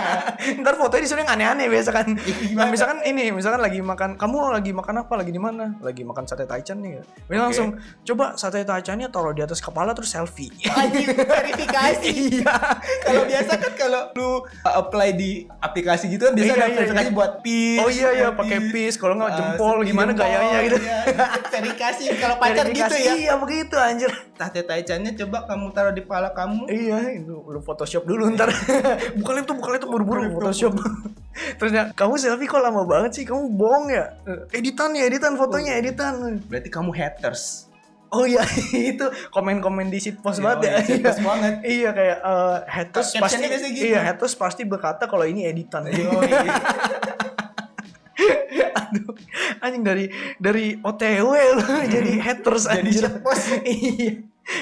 Ntar 0.60 0.74
fotonya 0.76 1.02
disuruh 1.02 1.22
yang 1.24 1.32
aneh-aneh 1.34 1.66
biasa 1.66 1.90
kan. 1.90 2.06
Nah, 2.06 2.20
Gimana? 2.20 2.68
misalkan 2.70 2.98
ini, 3.02 3.32
misalkan 3.32 3.58
lagi 3.58 3.80
makan, 3.80 4.20
kamu 4.20 4.36
lagi 4.52 4.70
makan 4.76 4.94
apa? 5.02 5.12
Lagi 5.16 5.32
di 5.32 5.40
mana? 5.40 5.72
Lagi 5.80 6.04
makan 6.04 6.28
sate 6.28 6.44
taichan 6.44 6.78
nih. 6.78 7.00
Misalkan 7.26 7.32
Oke. 7.32 7.44
langsung 7.48 7.68
coba 8.04 8.36
sate 8.36 8.62
taichannya 8.62 9.08
taruh 9.08 9.32
di 9.32 9.40
atas 9.40 9.58
kepala 9.58 9.96
terus 9.96 10.12
selfie. 10.12 10.52
Verifikasi 11.24 12.10
iya. 12.38 12.54
kalau 13.02 13.22
biasa 13.24 13.52
kan 13.56 13.72
kalau 13.74 14.02
lu 14.14 14.30
apply 14.62 15.08
di 15.16 15.30
aplikasi 15.60 16.12
gitu 16.12 16.28
kan 16.28 16.34
biasa 16.36 16.44
Iya, 16.44 16.54
ada 16.54 16.66
iya, 16.66 16.76
verifikasi 16.76 17.08
iya. 17.08 17.16
buat 17.16 17.32
pis 17.40 17.80
Oh 17.80 17.90
iya 17.90 18.08
iya 18.12 18.28
pakai 18.32 18.58
pis, 18.70 18.94
kalau 18.96 19.14
nggak 19.16 19.32
Uh, 19.34 19.38
jempol 19.40 19.76
gimana 19.82 20.12
gayanya 20.12 20.58
gitu. 20.62 20.73
Iya. 20.78 20.98
verifikasi 21.52 22.02
kalau 22.18 22.36
pacar 22.38 22.66
gitu 22.70 22.94
ya 22.96 23.12
Iya 23.14 23.34
begitu 23.38 23.74
anjir. 23.76 24.10
Tate 24.34 24.66
taichannya 24.66 25.14
coba 25.14 25.46
kamu 25.46 25.66
taruh 25.70 25.92
di 25.94 26.02
kepala 26.02 26.34
kamu 26.34 26.66
Iya, 26.66 26.98
itu 27.22 27.34
lu 27.44 27.60
Photoshop 27.62 28.02
dulu 28.04 28.30
ntar. 28.34 28.50
bukan 29.20 29.34
itu, 29.46 29.52
bukan 29.54 29.72
itu 29.78 29.86
buru-buru 29.86 30.22
Photoshop. 30.34 30.74
Terus 31.58 31.72
kamu 31.94 32.14
selfie 32.18 32.46
kok 32.46 32.62
lama 32.62 32.82
banget 32.86 33.10
sih? 33.18 33.24
Kamu 33.26 33.54
bohong 33.54 33.90
ya? 33.90 34.14
Editan 34.50 34.94
ya, 34.94 35.06
editan 35.06 35.34
fotonya, 35.34 35.78
editan. 35.78 36.38
berarti 36.46 36.68
kamu 36.70 36.90
haters 36.94 37.70
Oh 38.14 38.22
iya, 38.22 38.46
itu 38.94 39.06
komen-komen 39.34 39.90
di 39.90 39.98
shitpost 39.98 40.38
banget 40.38 40.58
ya. 40.62 40.72
Iya, 40.78 40.94
Iya. 41.02 41.12
banget. 41.18 41.54
Iya 41.66 41.90
kayak 41.90 42.18
eh, 42.22 42.56
haters 42.70 43.08
pasti 43.18 43.42
gitu. 43.74 43.84
iya 43.90 44.00
haters 44.06 44.34
pasti 44.38 44.62
berkata 44.62 45.10
kalau 45.10 45.26
ini 45.26 45.50
editan. 45.50 45.82
Oh, 45.90 46.22
iya. 46.22 46.54
Aduh, 48.94 49.14
anjing 49.58 49.82
dari 49.82 50.04
dari 50.38 50.78
OTW 50.78 51.26
lu 51.58 51.66
jadi 51.94 52.12
haters 52.22 52.70
Jadi 52.70 52.78
anjir. 52.78 53.02
shitpost. 53.10 53.46
iya. 53.66 54.12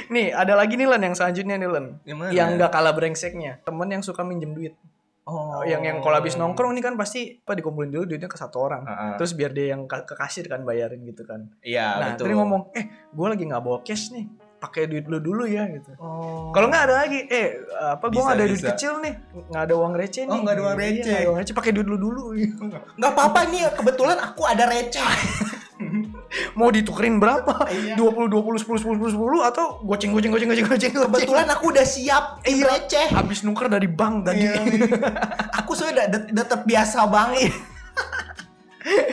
Nih, 0.09 0.31
ada 0.33 0.55
lagi 0.55 0.79
nih 0.79 0.89
Len 0.89 1.03
yang 1.11 1.17
selanjutnya 1.19 1.59
nih 1.59 1.69
Len. 1.69 1.87
Gimana? 2.07 2.31
Yang 2.33 2.49
nggak 2.57 2.71
kalah 2.73 2.95
brengseknya. 2.97 3.61
Temen 3.61 3.89
yang 3.91 4.01
suka 4.01 4.25
minjem 4.25 4.55
duit. 4.55 4.75
oh 5.23 5.63
yang 5.63 5.87
yang 5.87 6.03
kalau 6.03 6.19
habis 6.19 6.35
nongkrong 6.35 6.75
nih 6.75 6.83
kan 6.83 6.99
pasti 6.99 7.39
apa 7.39 7.55
dikumpulin 7.55 7.95
dulu 7.95 8.11
duitnya 8.11 8.27
ke 8.27 8.35
satu 8.35 8.59
orang. 8.59 8.83
Heeh. 8.83 9.15
Terus 9.23 9.33
biar 9.39 9.55
dia 9.55 9.71
yang 9.71 9.87
ke, 9.87 10.03
ke 10.03 10.19
kasir 10.19 10.51
kan 10.51 10.67
bayarin 10.67 10.99
gitu 11.07 11.23
kan. 11.23 11.47
iya 11.63 11.95
nah, 11.95 12.09
betul 12.19 12.27
terus 12.27 12.39
ngomong, 12.43 12.75
"Eh, 12.75 12.91
gue 12.91 13.27
lagi 13.31 13.45
nggak 13.47 13.63
bawa 13.63 13.79
cash 13.87 14.11
nih. 14.11 14.27
Pakai 14.63 14.87
duit 14.87 15.05
lu 15.05 15.19
dulu 15.19 15.43
ya." 15.45 15.67
gitu. 15.69 15.91
oh 15.99 16.49
Kalau 16.51 16.71
nggak 16.71 16.85
ada 16.85 16.95
lagi, 16.97 17.19
eh 17.25 17.59
apa 17.85 18.07
gue 18.07 18.17
nggak 18.17 18.37
ada 18.37 18.47
duit 18.47 18.57
bisa. 18.57 18.69
kecil 18.71 18.93
nih, 19.01 19.15
nggak 19.51 19.63
ada 19.65 19.75
uang 19.75 19.93
receh 19.93 20.23
nih. 20.23 20.31
Oh, 20.31 20.39
nggak 20.39 20.55
ada 20.55 20.63
uang 20.63 20.77
Iya, 20.77 20.85
receh. 20.89 21.13
ada 21.13 21.27
uang 21.27 21.39
receh, 21.39 21.53
pakai 21.53 21.71
duit 21.73 21.85
lu 21.85 21.99
dulu. 21.99 22.25
nggak 22.97 23.11
apa-apa 23.11 23.41
nih 23.49 23.63
kebetulan 23.73 24.17
aku 24.17 24.43
ada 24.45 24.65
receh 24.65 25.03
Mau 26.55 26.71
ditukerin 26.71 27.19
berapa? 27.19 27.67
Iya. 27.69 27.99
20 27.99 28.31
20 28.31 28.65
10 28.65 28.65
10 28.65 29.13
10 29.13 29.19
10 29.19 29.43
atau 29.45 29.83
goceng 29.83 30.15
goceng 30.15 30.31
goceng 30.31 30.49
goceng 30.49 30.65
goceng. 30.65 30.93
kebetulan 30.95 31.45
aku 31.51 31.65
udah 31.69 31.85
siap 31.85 32.41
Iya. 32.43 32.65
receh 32.71 33.07
habis 33.11 33.43
nuker 33.43 33.67
dari 33.67 33.85
bank 33.85 34.25
tadi. 34.25 34.47
Iya. 34.47 34.63
aku 35.53 35.75
sudah 35.75 35.93
udah, 36.07 36.21
udah 36.31 36.47
terbiasa 36.47 37.05
banget 37.05 37.51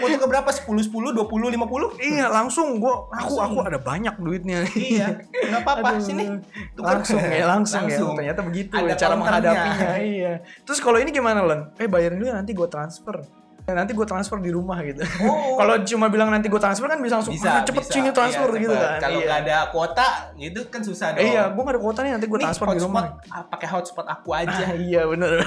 mau 0.02 0.08
tuh 0.10 0.30
berapa? 0.30 0.50
10 0.50 0.66
10 0.66 1.14
20 1.14 1.56
50 1.56 2.02
iya, 2.02 2.26
langsung. 2.30 2.82
Gua 2.82 3.08
aku 3.10 3.38
Langsung. 3.38 3.42
aku 3.46 3.58
ada 3.66 3.80
banyak 3.82 4.16
duitnya. 4.20 4.66
iya. 4.76 5.22
Nggak 5.30 5.62
apa-apa. 5.66 5.90
Sini. 6.02 6.26
Tukar. 6.74 7.02
langsung 7.02 7.20
ya 7.22 7.46
langsung, 7.46 7.84
Langsung. 7.86 8.10
ya 8.14 8.18
ternyata 8.18 8.42
begitu 8.46 8.74
Ada 8.78 8.96
cara 8.96 9.14
menghadapinya. 9.18 9.90
Iya. 10.10 10.34
Terus 10.64 10.80
kalau 10.80 10.98
ini 10.98 11.10
gimana 11.12 11.44
Len 11.44 11.62
eh 11.78 11.88
bayarin 11.90 12.18
dulu 12.18 12.28
ya, 12.32 12.36
nanti 12.40 12.52
gue 12.56 12.68
transfer. 12.72 13.20
Ya, 13.20 13.49
nanti 13.72 13.92
gue 13.92 14.04
transfer 14.04 14.38
di 14.38 14.50
rumah 14.50 14.78
gitu. 14.82 15.02
Oh. 15.22 15.56
kalau 15.60 15.82
cuma 15.84 16.08
bilang 16.08 16.30
nanti 16.30 16.46
gue 16.46 16.58
transfer 16.58 16.86
kan 16.86 16.98
bisa 16.98 17.18
langsung 17.18 17.34
bisa 17.34 17.50
"Ah, 17.52 17.62
cepet 17.62 17.84
bisa. 17.84 17.94
sini 17.94 18.10
transfer 18.10 18.50
Iya, 18.50 18.60
gitu 18.60 18.74
cepet. 18.74 18.86
kan. 18.86 19.00
Kalau 19.00 19.16
iya. 19.16 19.26
nggak 19.26 19.40
ada 19.42 19.58
kuota 19.70 20.08
gitu 20.36 20.60
kan 20.68 20.82
susah 20.82 21.08
dong. 21.12 21.20
Eh, 21.20 21.28
iya 21.30 21.44
gue 21.48 21.60
gak 21.60 21.74
ada 21.74 21.82
kuota 21.82 22.00
nih 22.02 22.12
nanti 22.14 22.26
gue 22.26 22.40
transfer 22.40 22.68
di 22.70 22.80
rumah. 22.80 23.04
ah, 23.28 23.44
pakai 23.44 23.68
hotspot 23.68 24.06
aku 24.06 24.30
aja. 24.32 24.64
Ah, 24.64 24.74
iya 24.74 25.02
bener. 25.04 25.32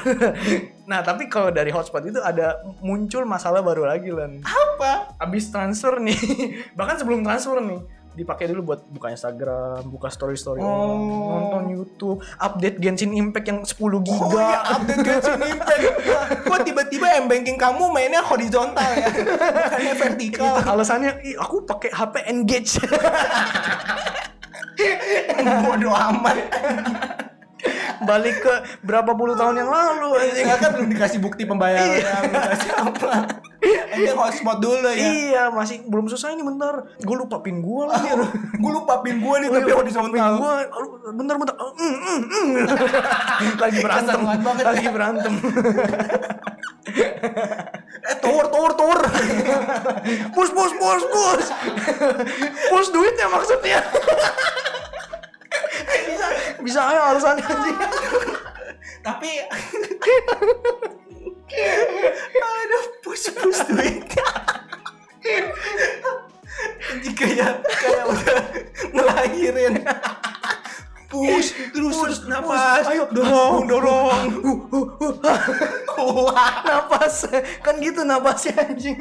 Nah 0.82 0.98
tapi 1.00 1.26
kalau 1.26 1.48
dari 1.48 1.70
hotspot 1.70 2.02
itu 2.02 2.18
ada 2.18 2.58
muncul 2.80 3.22
masalah 3.22 3.62
baru 3.62 3.86
lagi 3.86 4.10
Len 4.10 4.42
apa? 4.42 5.14
Abis 5.16 5.48
transfer 5.48 5.96
nih. 5.96 6.18
Bahkan 6.76 6.98
sebelum 6.98 7.22
transfer 7.22 7.56
nih 7.58 7.78
dipakai 8.12 8.45
dulu 8.47 8.62
buat 8.69 8.81
buka 8.87 9.09
Instagram, 9.09 9.88
buka 9.88 10.09
story 10.09 10.37
story 10.37 10.61
Oh. 10.61 11.33
nonton 11.33 11.73
YouTube, 11.73 12.19
update 12.37 12.76
Genshin 12.76 13.12
Impact 13.12 13.47
yang 13.49 13.61
10 13.64 13.73
giga. 14.00 14.21
Oh 14.23 14.37
ya 14.37 14.61
update 14.71 15.00
Genshin 15.00 15.40
Impact 15.40 15.83
Kok 16.49 16.61
tiba-tiba 16.62 17.07
M-banking 17.19 17.57
kamu 17.57 17.88
mainnya 17.88 18.21
horizontal 18.21 18.85
ya 18.92 19.09
Bukannya 19.09 19.95
vertikal 19.97 20.54
Alasannya, 20.62 21.11
"Ih, 21.23 21.37
aku 21.37 21.64
pakai 21.64 21.88
HP 21.88 22.14
Engage. 22.28 22.73
Bodoh 25.62 25.92
amat 25.92 26.37
Balik 28.04 28.37
ke 28.42 28.54
berapa 28.82 29.11
puluh 29.14 29.35
tahun 29.35 29.62
yang 29.62 29.71
lalu 29.71 30.09
anjing. 30.18 30.44
Enggak 30.47 30.59
kan 30.59 30.71
belum 30.76 30.88
dikasih 30.92 31.18
bukti 31.23 31.42
pembayaran 31.47 32.28
Dikasih 32.28 32.73
apa 32.76 33.11
Nanti 33.62 34.11
hotspot 34.11 34.59
dulu 34.59 34.90
ya 34.90 35.06
Iya, 35.06 35.42
masih 35.54 35.87
belum 35.87 36.11
selesai 36.11 36.35
nih 36.35 36.47
bentar. 36.47 36.75
Gue 36.99 37.16
lupa 37.16 37.38
pin 37.44 37.62
gue 37.62 37.82
lagi. 37.87 38.09
Gue 38.59 38.73
lupa 38.75 39.04
pin 39.06 39.23
gue 39.23 39.35
nih 39.38 39.49
Oh, 39.49 39.54
tapi 39.54 39.71
iya, 39.71 39.76
horizontal 39.78 40.11
pin 40.11 40.23
aduh, 40.23 40.90
bentar 41.14 41.35
bentar. 41.38 41.54
Mm, 41.54 41.94
mm, 41.94 42.21
mm. 42.26 42.49
lagi 43.62 43.78
berantem, 43.78 44.21
lagi 44.66 44.87
berantem. 44.90 45.32
Eh 48.02 48.16
tower 48.18 48.50
tower 48.50 48.73
tower 48.75 48.99
Pus 50.35 50.50
pus 50.50 50.73
pus 50.75 51.02
pus. 51.06 51.47
Pus 52.71 52.87
duitnya 52.90 53.26
maksudnya. 53.30 53.78
Bisa 56.62 56.81
aja 56.83 57.12
alasannya 57.12 57.45
anjing. 57.52 57.78
Tapi 59.02 59.31
Ada 62.33 62.78
push-push 63.04 63.61
duit. 63.69 64.09
Anjing 66.92 67.14
kayak 67.16 67.61
Kayak 67.66 68.04
udah 68.09 68.40
ngelahirin 68.92 69.75
Push 71.12 71.52
Terus 71.76 71.92
terus 72.00 72.21
napas. 72.25 72.88
ayo. 72.88 73.04
Dorong 73.12 73.69
dorong. 73.69 74.26
Wah. 76.25 76.64
Napas. 76.64 77.28
Kan 77.61 77.76
gitu 77.85 78.00
napasnya 78.00 78.57
anjing. 78.64 78.97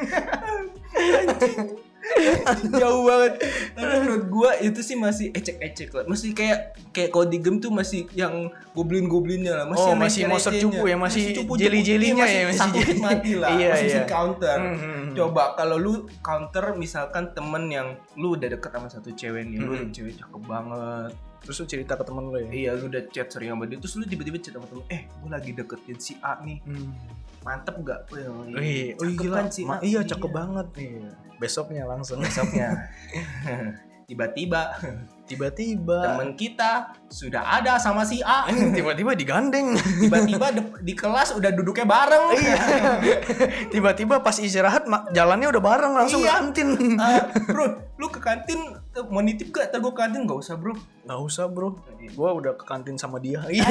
jauh 2.81 3.01
banget 3.03 3.33
tapi 3.71 3.93
menurut 4.00 4.25
gua 4.27 4.51
itu 4.57 4.79
sih 4.79 4.93
masih 4.93 5.29
ecek-ecek 5.29 5.89
lah 5.91 6.03
masih 6.05 6.31
kayak 6.31 6.59
kayak 6.89 7.09
kalau 7.09 7.25
di 7.25 7.38
game 7.38 7.57
tuh 7.57 7.69
masih 7.69 8.07
yang 8.11 8.33
goblin 8.71 9.05
goblinnya 9.05 9.53
lah 9.53 9.65
masih 9.65 9.79
Oh, 9.81 9.89
yang 9.89 10.01
masih 10.01 10.21
monster 10.25 10.53
cupu 10.55 10.83
ya, 10.83 10.95
masih 10.95 11.23
cupu-cupu. 11.33 11.59
jelly-jellynya 11.59 12.23
Iya, 12.23 12.33
ya, 12.33 12.45
masih 12.47 12.69
jelly. 12.73 13.00
mati 13.00 13.31
lah 13.33 13.50
Iya, 13.51 13.67
masih 13.69 13.88
iya. 13.89 14.03
counter 14.05 14.57
Hmm, 14.57 14.75
hmm, 14.75 14.93
hmm. 15.01 15.13
coba 15.13 15.43
kalau 15.53 15.75
lu 15.75 15.93
counter 16.19 16.65
misalkan 16.73 17.23
temen 17.31 17.63
yang 17.67 17.88
lu 18.13 18.33
udah 18.33 18.47
deket 18.50 18.71
sama 18.71 18.88
satu 18.88 19.09
cewek 19.11 19.43
nih 19.45 19.57
lu 19.57 19.73
Hmm. 19.73 19.89
cewek 19.89 20.15
cakep 20.15 20.41
banget 20.41 21.11
Terus 21.41 21.57
lu 21.57 21.65
cerita 21.67 21.93
ke 21.95 22.03
temen 22.03 22.23
lu 22.23 22.38
ya. 22.38 22.47
iya 22.50 22.71
lu 22.71 22.85
udah 22.85 23.01
chat 23.07 23.27
sering 23.27 23.50
sama 23.50 23.65
dia 23.65 23.75
terus 23.75 23.93
lu 23.93 24.03
tiba-tiba 24.03 24.38
chat 24.38 24.53
sama 24.53 24.67
temen 24.67 24.85
eh 24.88 25.01
gua 25.17 25.29
lagi 25.33 25.51
deketin 25.51 25.97
si 25.97 26.13
A 26.19 26.38
nih 26.39 26.61
Hmm. 26.61 26.93
Mantep 27.41 27.75
gak 27.81 28.00
Wih, 28.07 28.25
Wih, 28.53 28.86
oh 28.93 29.03
cakep 29.03 29.17
gila. 29.19 29.36
kan 29.36 29.45
si 29.50 29.62
Ma- 29.65 29.81
iya, 29.81 30.00
Iya. 30.00 30.07
cakep 30.07 30.31
banget. 30.31 30.67
Iya. 30.77 31.10
Besoknya 31.38 31.83
langsung. 31.86 32.21
besoknya 32.21 32.69
tiba-tiba 34.03 34.62
Tiba-tiba. 35.22 36.03
temen 36.03 36.36
kita 36.36 36.91
sudah 37.08 37.39
ada 37.55 37.79
sama 37.79 38.03
si 38.03 38.20
A 38.20 38.51
tiba-tiba 38.75 39.15
digandeng. 39.15 39.79
tiba-tiba 39.79 40.51
de- 40.51 40.75
di 40.81 40.91
kelas 40.91 41.31
udah 41.31 41.48
duduknya 41.50 41.88
bareng 41.88 42.25
Iya. 42.36 42.58
Tiba-tiba 43.72 44.20
pas 44.20 44.36
istirahat 44.36 44.84
jalannya 45.10 45.48
udah 45.48 45.62
bareng 45.62 45.93
langsung 45.96 46.20
ke 46.20 46.27
Iya. 46.27 46.36
kantin. 46.38 46.67
Ah, 46.98 47.31
bro 47.48 47.63
lu 47.96 48.08
ke 48.08 48.20
kantin 48.20 48.60
mau 49.08 49.22
nitip 49.22 49.50
gak? 49.50 49.72
Ntar 49.72 49.79
gue 49.79 49.89
ke 49.89 50.00
kantin 50.01 50.22
gak 50.25 50.36
usah 50.38 50.55
bro 50.55 50.75
Gak 51.01 51.22
usah 51.22 51.48
bro. 51.48 51.79
Gua 52.12 52.29
udah 52.34 52.53
ke 52.53 52.65
kantin 52.65 53.00
sama 53.00 53.15
dia. 53.17 53.39
Iya. 53.48 53.63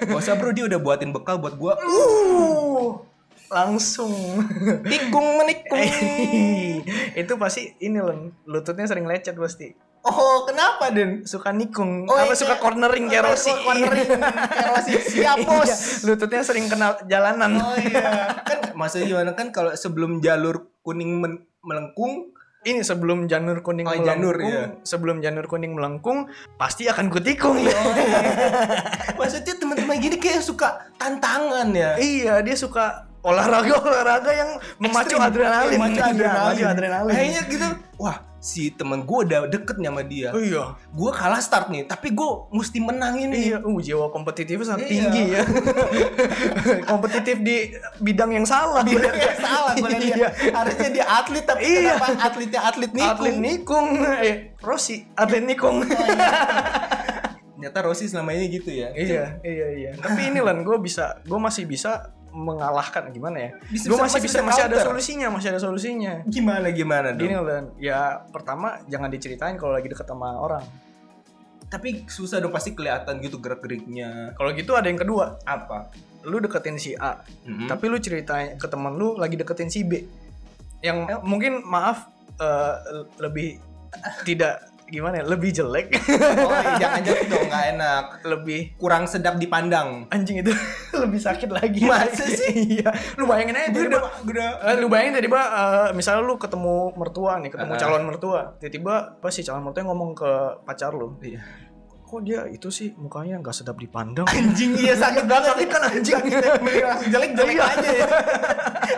Gak 0.00 0.14
usah 0.14 0.34
bro 0.34 0.50
dia 0.50 0.64
udah 0.64 0.78
buatin 0.78 1.10
bekal 1.10 1.36
buat 1.36 1.54
gue 1.54 1.72
Uh, 1.74 3.02
langsung. 3.54 4.10
Tikung 4.90 5.38
menikung 5.38 5.78
itu 7.22 7.32
pasti 7.38 7.78
ini 7.78 8.02
Len, 8.02 8.34
lututnya 8.44 8.84
sering 8.84 9.06
lecet 9.06 9.38
pasti. 9.38 9.70
Oh 10.04 10.44
kenapa 10.44 10.92
Den? 10.92 11.24
Suka 11.24 11.48
nikung, 11.48 12.04
Oh, 12.04 12.12
apa 12.12 12.28
iya, 12.28 12.36
suka 12.36 12.60
cornering 12.60 13.08
kayak 13.08 13.24
Rossi. 13.24 13.48
Cornering 13.56 14.04
kayak 14.04 14.68
Rossi 14.76 14.92
Siap 15.16 15.48
bos 15.48 15.64
Iya, 15.64 15.76
lututnya 16.04 16.42
sering 16.44 16.68
kena 16.68 17.00
jalanan. 17.08 17.56
Oh 17.56 17.72
iya 17.80 18.36
Kan 18.44 18.76
maksudnya 18.76 19.08
gimana 19.08 19.32
kan 19.32 19.48
kalau 19.48 19.72
sebelum 19.72 20.20
jalur 20.20 20.68
kuning 20.84 21.24
melengkung 21.64 22.36
Ini 22.64 22.84
sebelum 22.84 23.28
janur 23.28 23.64
kuning 23.64 23.84
Oh, 23.84 23.96
melengkung, 23.96 24.08
janur, 24.08 24.36
iya. 24.44 24.64
sebelum 24.84 25.20
janur 25.20 25.44
kuning 25.44 25.76
melengkung, 25.76 26.32
pasti 26.56 26.88
akan 26.88 27.12
kutikung. 27.12 27.60
Oh, 27.60 27.64
iya. 27.64 27.76
Maksudnya 29.20 29.56
teman-teman 29.56 30.00
gini 30.00 30.16
kayak 30.16 30.40
suka 30.40 30.88
tantangan 30.96 31.68
ya 31.72 31.96
iya, 31.96 32.40
dia 32.40 32.56
suka 32.56 33.04
olahraga 33.24 33.74
olahraga 33.80 34.30
yang 34.30 34.50
memacu 34.76 35.16
adrenalin. 35.16 35.78
Memacu 35.80 35.96
Iya, 35.96 36.06
adrenalin. 36.12 36.44
memacu 36.52 36.64
adrenalin. 36.68 37.12
Kayaknya 37.16 37.42
gitu. 37.48 37.68
Wah, 37.96 38.16
si 38.36 38.68
temen 38.68 39.00
gue 39.02 39.18
udah 39.24 39.48
deket 39.48 39.80
nih 39.80 39.88
sama 39.88 40.02
dia. 40.04 40.28
Oh 40.30 40.38
iya. 40.38 40.76
Gue 40.92 41.08
kalah 41.08 41.40
start 41.40 41.72
nih, 41.72 41.88
tapi 41.88 42.12
gue 42.12 42.30
mesti 42.52 42.78
menang 42.78 43.16
ini. 43.16 43.48
Iya, 43.48 43.64
uh, 43.64 43.78
jiwa 43.80 44.12
kompetitifnya 44.12 44.66
sangat 44.68 44.84
Iya. 44.84 44.92
tinggi 44.92 45.22
ya. 45.32 45.42
Kompetitif 46.90 47.36
di 47.40 47.72
bidang 47.98 48.30
yang 48.30 48.44
salah. 48.44 48.84
Bidang 48.84 49.16
yang 49.16 49.38
salah 49.40 49.72
gue. 49.72 49.88
Iya. 49.88 50.28
Harusnya 50.52 50.88
dia 50.92 51.04
atlet 51.08 51.44
tapi 51.44 51.62
Iya. 51.64 51.96
kenapa 51.96 52.06
atletnya 52.20 52.60
atlet 52.62 52.90
nih? 52.92 53.04
Atlet 53.06 53.36
nikung, 53.36 53.86
eh 54.20 54.36
Rossi, 54.60 55.08
atlet 55.16 55.40
nikung. 55.40 55.80
Ternyata 57.54 57.78
Rossi 57.80 58.04
selama 58.04 58.36
ini 58.36 58.52
gitu 58.52 58.68
ya. 58.68 58.92
iya, 58.92 59.40
iya, 59.40 59.66
iya. 59.72 59.90
Tapi 59.96 60.28
ini 60.28 60.44
lan, 60.44 60.60
gue 60.60 60.76
bisa, 60.76 61.24
gue 61.24 61.40
masih 61.40 61.64
bisa 61.64 62.12
mengalahkan 62.34 63.14
gimana 63.14 63.38
ya? 63.38 63.50
Bisa- 63.70 63.86
Gue 63.86 63.96
masih 63.96 64.18
bisa, 64.18 64.42
bisa 64.42 64.46
masih 64.46 64.62
ada 64.66 64.76
solusinya, 64.82 65.26
masih 65.30 65.48
ada 65.54 65.60
solusinya. 65.62 66.12
Gimana 66.26 66.68
gimana 66.74 67.14
dong? 67.14 67.22
Gini 67.22 67.34
lan, 67.38 67.64
ya 67.78 68.26
pertama 68.28 68.82
jangan 68.90 69.06
diceritain 69.08 69.54
kalau 69.54 69.70
lagi 69.72 69.86
deket 69.86 70.02
sama 70.04 70.34
orang. 70.36 70.66
Tapi 71.70 72.06
susah 72.06 72.38
dong 72.38 72.50
pasti 72.50 72.74
kelihatan 72.74 73.18
gitu 73.18 73.38
gerak-geriknya. 73.38 74.34
Kalau 74.34 74.50
gitu 74.52 74.74
ada 74.74 74.86
yang 74.86 74.98
kedua, 74.98 75.38
Apa? 75.46 75.90
lu 76.24 76.40
deketin 76.40 76.80
si 76.80 76.96
A, 76.96 77.20
Mm-mm. 77.44 77.68
tapi 77.68 77.84
lu 77.86 78.00
ceritain 78.00 78.56
ke 78.56 78.64
temen 78.64 78.96
lu 78.96 79.12
lagi 79.14 79.36
deketin 79.36 79.68
si 79.68 79.84
B 79.84 80.08
yang 80.80 81.04
mungkin 81.20 81.60
maaf 81.60 82.08
eh, 82.40 82.74
lebih 83.20 83.60
tidak 84.24 84.72
gimana 84.86 85.14
ya 85.16 85.24
lebih 85.24 85.50
jelek 85.50 85.96
Oh, 86.36 86.52
iya, 86.52 86.76
jangan 86.78 87.00
jadi 87.02 87.22
dong 87.24 87.44
nggak 87.46 87.64
enak. 87.72 88.04
lebih 88.22 88.60
Kurang 88.74 89.04
sedap 89.04 89.36
dipandang. 89.36 90.04
anjing 90.08 90.38
itu 90.38 90.52
lebih 91.02 91.18
sakit 91.18 91.48
lagi 91.48 91.82
Masa 91.82 92.22
sih? 92.22 92.76
iya 92.76 92.92
lu 93.14 93.24
bayangin 93.24 93.56
aja 93.56 93.68
tiba 93.70 93.98
udah, 94.20 94.48
Eh, 94.62 94.74
lu 94.76 94.86
bayangin 94.86 95.16
tiba-tiba 95.16 95.40
eh, 95.40 95.88
misalnya 95.92 96.22
lu 96.22 96.36
ketemu 96.36 96.74
mertua 96.94 97.38
nih 97.38 97.50
ketemu 97.50 97.72
Ah. 97.72 97.78
calon 97.78 98.02
mertua 98.04 98.40
tiba-tiba 98.56 98.94
pas 99.18 99.30
si 99.30 99.40
calon 99.40 99.62
mertua 99.62 99.82
ngomong 99.84 100.12
ke 100.12 100.30
pacar 100.62 100.90
lu 100.90 101.16
Iya. 101.18 101.40
Kok 102.04 102.20
dia 102.20 102.44
itu 102.46 102.68
sih 102.68 102.92
mukanya 102.94 103.40
nggak 103.40 103.56
sedap 103.56 103.74
dipandang 103.74 104.28
anjing 104.28 104.76
iya 104.76 104.92
sakit 104.94 105.24
banget 105.24 105.44
sakit 105.50 105.68
kan 105.68 105.82
anjing 105.88 106.14
langsung 106.84 107.08
jelek 107.10 107.30
jelek 107.32 107.54
Iya. 107.54 107.64
aja 107.66 107.90
ya. 107.90 108.06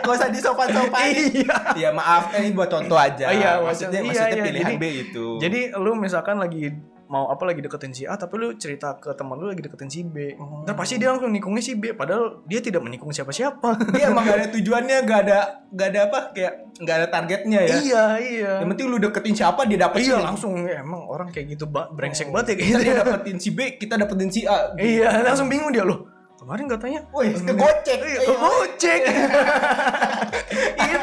Gak 0.03 0.13
usah 0.13 0.29
disopan-sopan. 0.29 1.03
iya 1.11 1.55
Iya 1.75 1.89
maaf 1.91 2.31
kan 2.31 2.39
ini 2.43 2.51
buat 2.51 2.67
contoh 2.67 2.95
aja. 2.95 3.27
Oh, 3.27 3.35
iya, 3.35 3.51
maksudnya 3.59 3.99
iya, 3.99 4.07
maksudnya 4.07 4.35
iya, 4.35 4.45
pilihan 4.45 4.73
B 4.75 4.83
itu. 5.07 5.25
Jadi 5.39 5.59
lu 5.75 5.91
misalkan 5.95 6.39
lagi 6.39 6.71
mau 7.07 7.27
apa 7.27 7.43
lagi 7.43 7.59
deketin 7.59 7.91
si 7.91 8.03
A 8.03 8.13
tapi 8.13 8.35
lu 8.35 8.51
cerita 8.53 8.95
ke 8.95 9.11
teman 9.11 9.35
lu 9.35 9.47
lagi 9.47 9.59
deketin 9.59 9.87
si 9.87 10.03
B. 10.03 10.35
Oh. 10.35 10.61
Ntar 10.61 10.73
pasti 10.73 10.95
dia 10.95 11.07
langsung 11.07 11.29
nikungnya 11.29 11.59
si 11.59 11.73
B 11.73 11.91
padahal 11.91 12.43
dia 12.43 12.59
tidak 12.59 12.83
menikung 12.83 13.09
siapa-siapa. 13.09 13.79
dia 13.95 14.07
emang 14.07 14.23
gak 14.23 14.37
ada 14.37 14.47
tujuannya, 14.49 14.97
gak 15.01 15.19
ada 15.23 15.39
gak 15.67 15.87
ada 15.89 15.99
apa 16.05 16.19
kayak 16.31 16.53
gak 16.77 16.95
ada 16.95 17.07
targetnya 17.07 17.59
ya. 17.63 17.75
iya, 17.77 18.03
iya. 18.17 18.51
Yang 18.59 18.69
penting 18.71 18.87
lu 18.87 18.97
deketin 18.97 19.33
siapa 19.33 19.63
dia 19.63 19.79
dapet 19.79 20.03
Iya 20.03 20.19
langsung 20.19 20.53
ya, 20.61 20.79
emang 20.79 21.03
orang 21.03 21.27
kayak 21.29 21.55
gitu 21.55 21.65
ba- 21.65 21.87
brengsek 21.89 22.27
Oh. 22.27 22.35
banget 22.35 22.47
ya 22.47 22.55
kayak 22.55 22.67
Kita 22.67 22.77
gitu. 22.77 22.83
dia 22.83 22.91
ya. 22.91 22.99
dapetin 23.01 23.37
si 23.37 23.49
B, 23.49 23.59
kita 23.75 23.93
dapetin 23.95 24.29
si 24.29 24.41
A. 24.43 24.57
Iya, 24.75 25.09
langsung 25.23 25.47
bingung 25.47 25.71
dia 25.71 25.81
loh. 25.81 26.05
Kemarin 26.37 26.69
katanya 26.69 27.01
Woi, 27.09 27.33
kegocek. 27.33 27.99
Iya, 27.99 28.19
kegocek. 28.21 29.01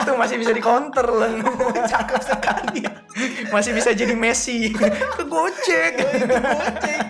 itu 0.05 0.13
masih 0.17 0.37
bisa 0.39 0.53
di 0.53 0.63
counter 0.63 1.07
lah. 1.09 1.31
Cakep 1.91 2.23
sekali. 2.23 2.83
masih 3.49 3.73
bisa 3.73 3.91
jadi 3.95 4.15
Messi. 4.15 4.71
Kegocek. 5.17 5.93
Kegocek. 6.03 7.01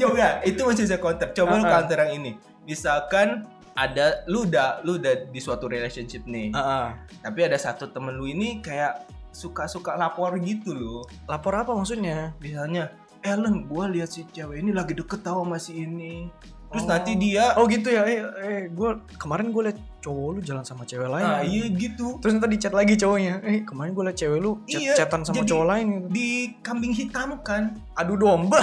Coba, 0.00 0.40
itu 0.46 0.60
masih 0.64 0.82
bisa 0.88 0.96
counter. 0.96 1.28
Coba 1.36 1.60
lu 1.60 1.64
Uh-uh. 1.64 1.72
counter 1.72 1.98
yang 2.08 2.12
ini. 2.22 2.32
Misalkan 2.64 3.44
ada 3.76 4.24
lu 4.26 4.48
udah 4.48 4.82
lu 4.82 4.96
udah 4.96 5.28
di 5.28 5.40
suatu 5.40 5.68
relationship 5.68 6.24
nih. 6.24 6.52
Heeh. 6.56 6.86
Tapi 7.20 7.40
ada 7.44 7.58
satu 7.60 7.88
temen 7.92 8.16
lu 8.16 8.26
ini 8.30 8.64
kayak 8.64 9.04
suka-suka 9.30 9.94
lapor 9.94 10.36
gitu 10.40 10.72
loh. 10.74 11.00
Lapor 11.28 11.54
apa 11.54 11.76
maksudnya? 11.76 12.34
Misalnya, 12.42 12.90
Ellen, 13.22 13.68
gue 13.68 13.84
lihat 13.98 14.10
si 14.10 14.26
cewek 14.26 14.64
ini 14.64 14.72
lagi 14.72 14.96
deket 14.96 15.22
tau 15.22 15.44
sama 15.44 15.60
si 15.60 15.84
ini. 15.84 16.26
Terus 16.70 16.84
Oh. 16.84 16.88
nanti 16.88 17.12
dia, 17.14 17.54
Oh 17.54 17.66
gitu 17.66 17.88
ya. 17.88 18.02
Eh, 18.02 18.22
eh 18.40 18.60
gue 18.68 18.90
kemarin 19.16 19.50
gue 19.50 19.62
liat 19.66 19.78
cowok 20.00 20.28
lu 20.32 20.40
jalan 20.40 20.62
sama 20.62 20.82
cewek 20.82 21.06
lain. 21.06 21.20
nah 21.20 21.42
iya 21.42 21.66
gitu. 21.68 22.16
Terus 22.18 22.38
ntar 22.38 22.46
di 22.46 22.56
chat 22.56 22.70
lagi 22.70 22.94
cowoknya. 22.94 23.42
Eh 23.42 23.66
kemarin 23.66 23.90
gue 23.90 24.04
liat 24.06 24.16
cewek 24.16 24.38
lu 24.38 24.62
chat 24.64 24.80
Iya, 24.80 24.92
chatan 24.96 25.20
sama 25.22 25.34
jadi- 25.36 25.50
cowok 25.50 25.66
lain 25.66 25.86
gitu. 25.90 26.06
Di 26.08 26.28
kambing 26.60 26.94
hitam 26.94 27.28
kan. 27.42 27.62
Adu 27.92 28.14
domba. 28.14 28.62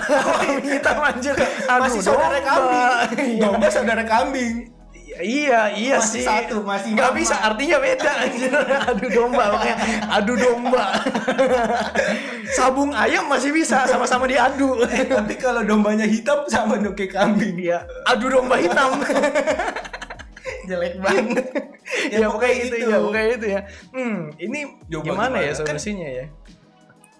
Kita 0.63 0.91
anjir. 1.03 1.35
Adu 1.67 1.81
Masih 1.83 2.01
saudara 2.01 2.37
domba. 2.37 2.47
kambing. 2.47 3.27
Iya. 3.27 3.41
Domba 3.43 3.67
saudara 3.67 4.03
kambing. 4.03 4.55
Iya, 5.17 5.61
iya 5.73 5.97
Masih 5.97 6.21
sih. 6.21 6.25
satu, 6.25 6.61
masih 6.61 6.93
Gak 6.93 7.09
mama. 7.09 7.17
bisa, 7.17 7.35
artinya 7.41 7.77
beda. 7.77 8.11
Adu 8.93 9.07
domba 9.09 9.43
makanya 9.51 9.77
adu 10.13 10.33
domba. 10.35 10.85
Sabung 12.57 12.91
ayam 12.93 13.25
masih 13.25 13.51
bisa 13.51 13.83
sama-sama 13.85 14.25
diadu. 14.25 14.77
Tapi 15.17 15.33
kalau 15.35 15.61
dombanya 15.61 16.05
hitam 16.05 16.45
sama 16.47 16.77
kayak 16.93 17.11
kambing. 17.13 17.57
Iya, 17.57 17.83
adu 18.05 18.29
domba 18.29 18.55
hitam. 18.57 19.01
Jelek 20.67 20.99
banget. 20.99 21.45
ya, 22.11 22.27
pokoknya 22.27 22.55
itu 22.59 22.75
ya, 22.83 22.97
pokoknya 22.99 23.29
itu 23.35 23.47
ya. 23.47 23.61
Hmm, 23.91 24.17
ini 24.37 24.59
Coba 24.87 25.03
gimana, 25.03 25.35
ya 25.39 25.51
gimana? 25.51 25.63
Kan- 25.63 25.79
solusinya 25.79 26.07
ya? 26.07 26.25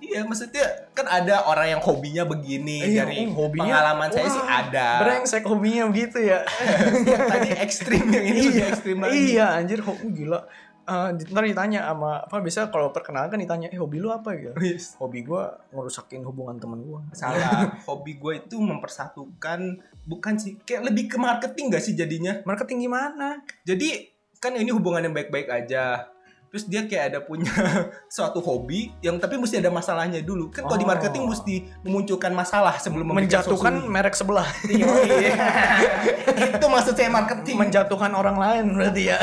Iya, 0.08 0.22
maksudnya 0.24 0.66
kan 0.96 1.06
ada 1.06 1.44
orang 1.44 1.78
yang 1.78 1.82
hobinya 1.84 2.24
begini 2.24 2.80
Iya, 2.82 3.04
dari 3.04 3.28
oh, 3.28 3.46
hobinya- 3.46 3.76
pengalaman 3.76 4.10
saya 4.10 4.24
Wah, 4.24 4.34
sih 4.34 4.44
ada. 4.48 4.88
Brengsek 5.04 5.44
hobinya 5.44 5.84
begitu 5.92 6.18
ya. 6.24 6.48
yang 7.12 7.24
tadi 7.28 7.50
ekstrim 7.60 8.08
yang 8.08 8.26
ini 8.26 8.40
lebih 8.48 8.64
ekstrim 8.72 8.98
lagi. 9.04 9.36
Iya 9.36 9.46
anjir 9.54 9.80
ho 9.84 9.92
gila. 9.94 10.40
Eh, 10.88 11.08
ntar 11.28 11.44
ditanya 11.44 11.84
sama 11.84 12.24
apa 12.24 12.40
biasa 12.40 12.72
kalau 12.72 12.96
perkenalan 12.96 13.28
kan 13.28 13.36
ditanya 13.36 13.68
eh 13.68 13.76
hobi 13.76 14.00
lu 14.00 14.08
apa 14.08 14.32
gitu. 14.40 14.56
Yes. 14.56 14.96
Hobi 14.96 15.20
gua 15.20 15.60
ngerusakin 15.76 16.24
hubungan 16.24 16.56
temen 16.56 16.80
gua. 16.80 17.04
Salah. 17.12 17.76
Hobi 17.92 18.16
gue 18.16 18.40
itu 18.40 18.56
mempersatukan 18.56 19.60
bukan 20.08 20.34
sih 20.40 20.56
kayak 20.64 20.88
lebih 20.88 21.12
ke 21.12 21.20
marketing 21.20 21.76
gak 21.76 21.84
sih 21.84 21.92
jadinya? 21.92 22.40
Marketing 22.48 22.88
gimana? 22.88 23.44
Jadi 23.68 24.08
kan 24.40 24.56
ini 24.56 24.72
hubungan 24.72 25.04
yang 25.04 25.12
baik-baik 25.12 25.52
aja. 25.52 26.08
Terus 26.48 26.64
dia 26.64 26.88
kayak 26.88 27.04
ada 27.12 27.20
punya 27.20 27.52
suatu 28.16 28.40
hobi 28.40 28.96
yang 29.00 29.20
tapi 29.20 29.36
mesti 29.36 29.60
ada 29.60 29.68
masalahnya 29.68 30.24
dulu. 30.24 30.48
Kan 30.48 30.64
kalau 30.64 30.76
di 30.76 30.84
Oh. 30.84 30.90
marketing 30.90 31.24
mesti 31.28 31.56
memunculkan 31.84 32.32
masalah 32.32 32.80
sebelum 32.80 33.12
Menjatuhkan 33.12 33.84
solusi. 33.84 33.92
merek 33.92 34.16
sebelah. 34.16 34.48
Iya. 34.72 34.88
itu 36.56 36.66
maksud 36.66 36.94
saya 36.94 37.10
marketing. 37.10 37.56
Menjatuhkan 37.60 38.12
orang 38.12 38.38
lain 38.38 38.66
berarti 38.74 39.12
ya. 39.12 39.20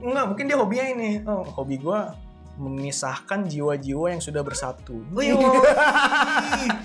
Enggak, 0.00 0.24
mungkin 0.28 0.44
dia 0.46 0.56
hobinya 0.56 0.86
ini. 0.88 1.10
Oh, 1.22 1.44
hobi 1.44 1.76
gua 1.76 2.16
memisahkan 2.52 3.48
jiwa-jiwa 3.48 4.12
yang 4.12 4.20
sudah 4.20 4.40
bersatu. 4.40 5.00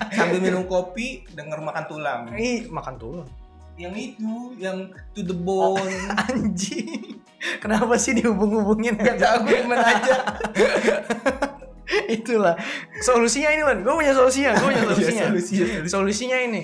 Sambil 0.10 0.39
minum 0.39 0.63
kopi 0.65 1.28
denger 1.30 1.60
makan 1.60 1.84
tulang. 1.86 2.21
Ih, 2.34 2.67
makan 2.67 2.95
tulang. 2.97 3.28
Yang 3.77 3.93
itu, 4.13 4.33
yang 4.57 4.89
to 5.13 5.21
the 5.21 5.37
bone. 5.37 5.85
Anjing. 6.25 7.21
Kenapa 7.61 7.93
sih 8.01 8.17
dihubung-hubungin? 8.17 8.97
Gak 8.97 9.21
tau 9.21 9.45
gue 9.45 9.61
gimana 9.61 9.85
aja. 9.85 10.15
Itulah 12.17 12.57
solusinya 12.99 13.49
ini 13.53 13.63
lan. 13.63 13.77
Gue 13.85 13.93
punya 13.93 14.13
solusinya. 14.17 14.57
Gue 14.57 14.73
punya 14.73 14.81
Iya, 14.81 14.87
solusinya. 14.89 15.25
solusinya, 15.29 15.65
solusinya. 15.87 16.37
Ini. 16.41 16.63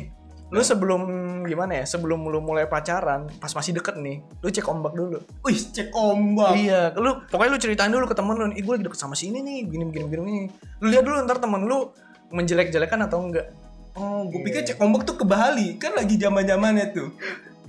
Lu 0.53 0.61
sebelum 0.61 1.01
gimana 1.45 1.81
ya? 1.81 1.85
Sebelum 1.85 2.29
lu 2.29 2.37
mulai 2.41 2.65
pacaran, 2.69 3.29
pas 3.41 3.49
masih 3.49 3.73
deket 3.73 3.97
nih, 3.97 4.21
lu 4.41 4.49
cek 4.53 4.65
ombak 4.65 4.93
dulu. 4.93 5.17
Wih, 5.45 5.57
cek 5.57 5.89
ombak. 5.93 6.53
Iya, 6.57 6.93
lu 6.97 7.25
pokoknya 7.25 7.51
lu 7.53 7.59
ceritain 7.61 7.89
dulu 7.89 8.05
ke 8.05 8.13
temen 8.13 8.37
lu, 8.37 8.45
ih 8.53 8.61
gue 8.61 8.73
lagi 8.77 8.85
deket 8.85 8.99
sama 9.01 9.17
si 9.17 9.33
ini 9.33 9.41
nih, 9.41 9.65
begini 9.65 9.83
begini 9.89 10.05
begini. 10.05 10.21
begini." 10.21 10.41
Lu 10.81 10.85
lihat 10.93 11.03
dulu 11.05 11.17
ntar 11.25 11.37
temen 11.41 11.61
lu 11.65 11.89
menjelek-jelekan 12.33 12.99
atau 13.05 13.17
enggak. 13.25 13.49
Oh, 13.93 14.25
gue 14.25 14.41
pikir 14.41 14.61
cek 14.63 14.77
ombak 14.77 15.05
tuh 15.05 15.15
ke 15.15 15.23
Bali. 15.23 15.77
Kan 15.77 15.93
lagi 15.93 16.17
zaman 16.17 16.41
zamannya 16.43 16.89
tuh. 16.89 17.13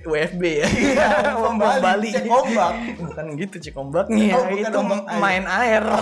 WFB 0.01 0.41
ya. 0.41 0.67
Iya, 0.67 1.07
Bom 1.41 1.57
Bali. 1.57 1.81
Bali. 1.81 2.09
Cek 2.11 2.25
ombak. 2.25 2.73
Bukan 2.95 3.25
gitu 3.35 3.55
cek 3.59 3.75
ombaknya, 3.75 4.33
Oh, 4.33 4.45
bukan 4.47 4.57
itu 4.65 4.77
ombak 4.77 5.01
air. 5.03 5.17
main 5.17 5.45
air. 5.45 5.83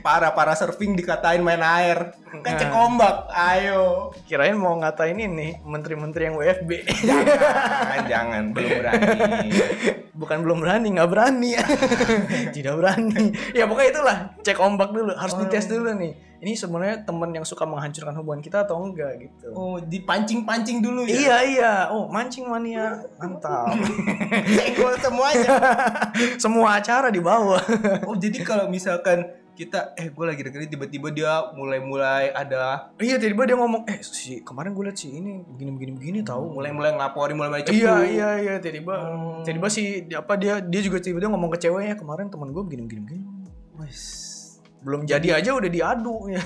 Para 0.00 0.32
para 0.32 0.56
surfing 0.56 0.96
dikatain 0.96 1.38
main 1.38 1.60
air. 1.60 2.14
Kan 2.40 2.52
cek 2.56 2.68
Nah. 2.68 2.84
ombak. 2.84 3.16
Ayo. 3.28 4.10
Kirain 4.24 4.54
mau 4.54 4.74
ngatain 4.74 5.14
ini 5.14 5.58
menteri-menteri 5.62 6.22
yang 6.26 6.36
WFB. 6.36 6.70
Jangan, 7.04 8.00
jangan, 8.06 8.42
belum 8.50 8.70
berani. 8.76 9.48
Bukan 10.10 10.38
belum 10.44 10.58
berani, 10.60 10.88
nggak 10.92 11.10
berani. 11.10 11.50
Tidak 12.56 12.74
berani. 12.74 13.32
Ya 13.52 13.64
pokoknya 13.64 13.90
itulah, 13.90 14.16
cek 14.40 14.58
ombak 14.58 14.90
dulu, 14.90 15.12
harus 15.12 15.32
Oh. 15.32 15.40
dites 15.40 15.64
dulu 15.64 15.92
nih. 15.94 16.12
Ini 16.40 16.56
sebenarnya 16.56 17.04
teman 17.04 17.28
yang 17.30 17.44
suka 17.44 17.68
menghancurkan 17.68 18.16
hubungan 18.16 18.40
kita 18.40 18.64
atau 18.64 18.80
enggak 18.80 19.12
gitu. 19.20 19.52
Oh, 19.52 19.76
dipancing-pancing 19.76 20.80
dulu 20.80 21.04
ya. 21.04 21.12
Iya 21.12 21.36
iya, 21.44 21.72
oh 21.92 22.08
mancing 22.08 22.48
mania, 22.48 22.96
mantap. 23.16 23.76
Senggol 24.56 24.96
semuanya. 24.96 25.52
Semua 26.42 26.80
acara 26.80 27.12
di 27.12 27.20
bawah. 27.20 27.60
Oh, 28.08 28.16
jadi 28.16 28.40
kalau 28.40 28.72
misalkan 28.72 29.28
kita 29.60 29.92
eh 29.92 30.08
gue 30.08 30.24
lagi 30.24 30.40
deketin 30.40 30.72
tiba-tiba 30.72 31.12
dia 31.12 31.32
mulai-mulai 31.52 32.32
ada 32.32 32.88
Iya 32.96 33.20
tiba-tiba 33.20 33.44
dia 33.44 33.56
ngomong, 33.60 33.84
eh 33.84 34.00
si 34.00 34.40
kemarin 34.40 34.72
gue 34.72 34.88
liat 34.88 34.96
si 34.96 35.12
ini 35.12 35.44
begini 35.44 35.70
begini 35.76 35.92
begini 35.92 36.18
tahu. 36.24 36.56
mulai-mulai 36.56 36.96
ngelaporin 36.96 37.36
mulai-mulai 37.36 37.60
cepu. 37.60 37.76
Iya 37.76 37.94
iya 38.08 38.28
iya 38.40 38.54
tiba-tiba 38.56 38.94
Hmm. 38.96 39.44
tiba-tiba 39.44 39.68
si 39.68 39.82
apa 40.16 40.32
dia 40.40 40.64
dia 40.64 40.80
juga 40.80 40.96
tiba-tiba 40.96 41.28
ngomong 41.28 41.52
ke 41.52 41.60
ceweknya 41.60 41.92
kemarin 41.94 42.32
teman 42.32 42.48
gue 42.48 42.62
begini 42.64 42.88
begini 42.88 43.00
begini. 43.04 43.24
Wes. 43.76 44.00
Belum 44.80 45.04
jadi 45.04 45.36
aja 45.36 45.52
udah 45.52 45.68
diadu 45.68 46.32
ya. 46.32 46.40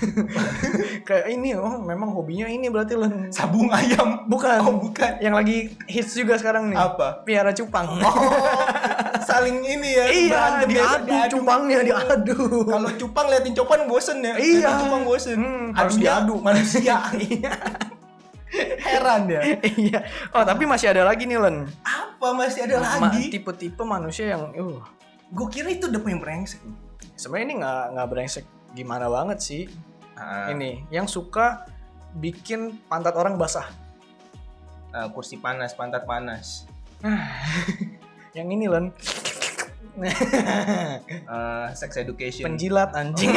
Kayak 1.06 1.26
ini 1.30 1.54
oh 1.54 1.78
memang 1.78 2.10
hobinya 2.10 2.50
ini 2.50 2.66
berarti 2.66 2.98
lah. 2.98 3.30
Sabung 3.30 3.70
ayam. 3.70 4.26
Bukan. 4.26 4.58
Oh, 4.58 4.74
bukan. 4.82 5.22
Yang 5.22 5.34
lagi 5.38 5.56
hits 5.86 6.18
juga 6.18 6.34
sekarang 6.34 6.66
nih. 6.66 6.74
Apa? 6.74 7.22
Piara 7.22 7.54
cupang. 7.54 7.94
Oh, 7.94 8.10
saling 9.20 9.62
ini 9.62 9.90
ya. 9.92 10.04
iya, 10.06 10.28
berantem 10.58 10.68
ya, 10.68 10.90
diadu, 10.98 11.32
cupangnya 11.32 11.78
diadu. 11.82 12.38
Kalau 12.66 12.90
cupang 12.96 13.26
liatin 13.28 13.54
copan 13.54 13.80
bosen 13.84 14.18
ya. 14.18 14.34
Iya. 14.34 14.58
Liatin 14.58 14.78
cupang 14.82 15.02
bosen. 15.04 15.36
Hmm, 15.38 15.66
harus 15.72 15.94
diadu. 15.94 16.34
manusia. 16.38 16.98
Iya. 17.14 17.52
Heran 18.80 19.26
ya. 19.26 19.40
Iya. 19.60 19.98
Oh, 20.30 20.42
tapi 20.42 20.62
masih 20.62 20.86
ada 20.88 21.02
lagi 21.02 21.26
nih, 21.26 21.38
Len. 21.38 21.66
Apa 21.82 22.30
masih 22.30 22.62
ada 22.62 22.78
Ma- 22.78 23.10
lagi? 23.10 23.26
tipe-tipe 23.28 23.82
manusia 23.82 24.30
yang 24.30 24.50
uh 24.50 24.78
Gue 25.28 25.50
kira 25.50 25.66
itu 25.68 25.86
udah 25.86 25.98
paling 25.98 26.18
brengsek. 26.18 26.62
sebenarnya 27.14 27.44
ini 27.44 27.54
nggak 27.58 27.82
nggak 27.90 28.08
brengsek 28.08 28.44
gimana 28.70 29.06
banget 29.06 29.38
sih 29.38 29.62
Ah, 30.14 30.46
ini 30.48 30.82
yang 30.88 31.06
suka 31.06 31.66
bikin 32.12 32.78
pantat 32.86 33.14
orang 33.14 33.34
basah 33.34 33.66
ah, 34.90 35.10
kursi 35.10 35.34
panas, 35.36 35.74
pantat 35.74 36.06
panas. 36.06 36.66
yang 38.34 38.48
ini 38.48 38.66
Len 38.66 38.90
Ah, 41.30 41.70
sex 41.78 41.94
education. 41.94 42.42
penjilat 42.44 42.90
anjing 42.92 43.30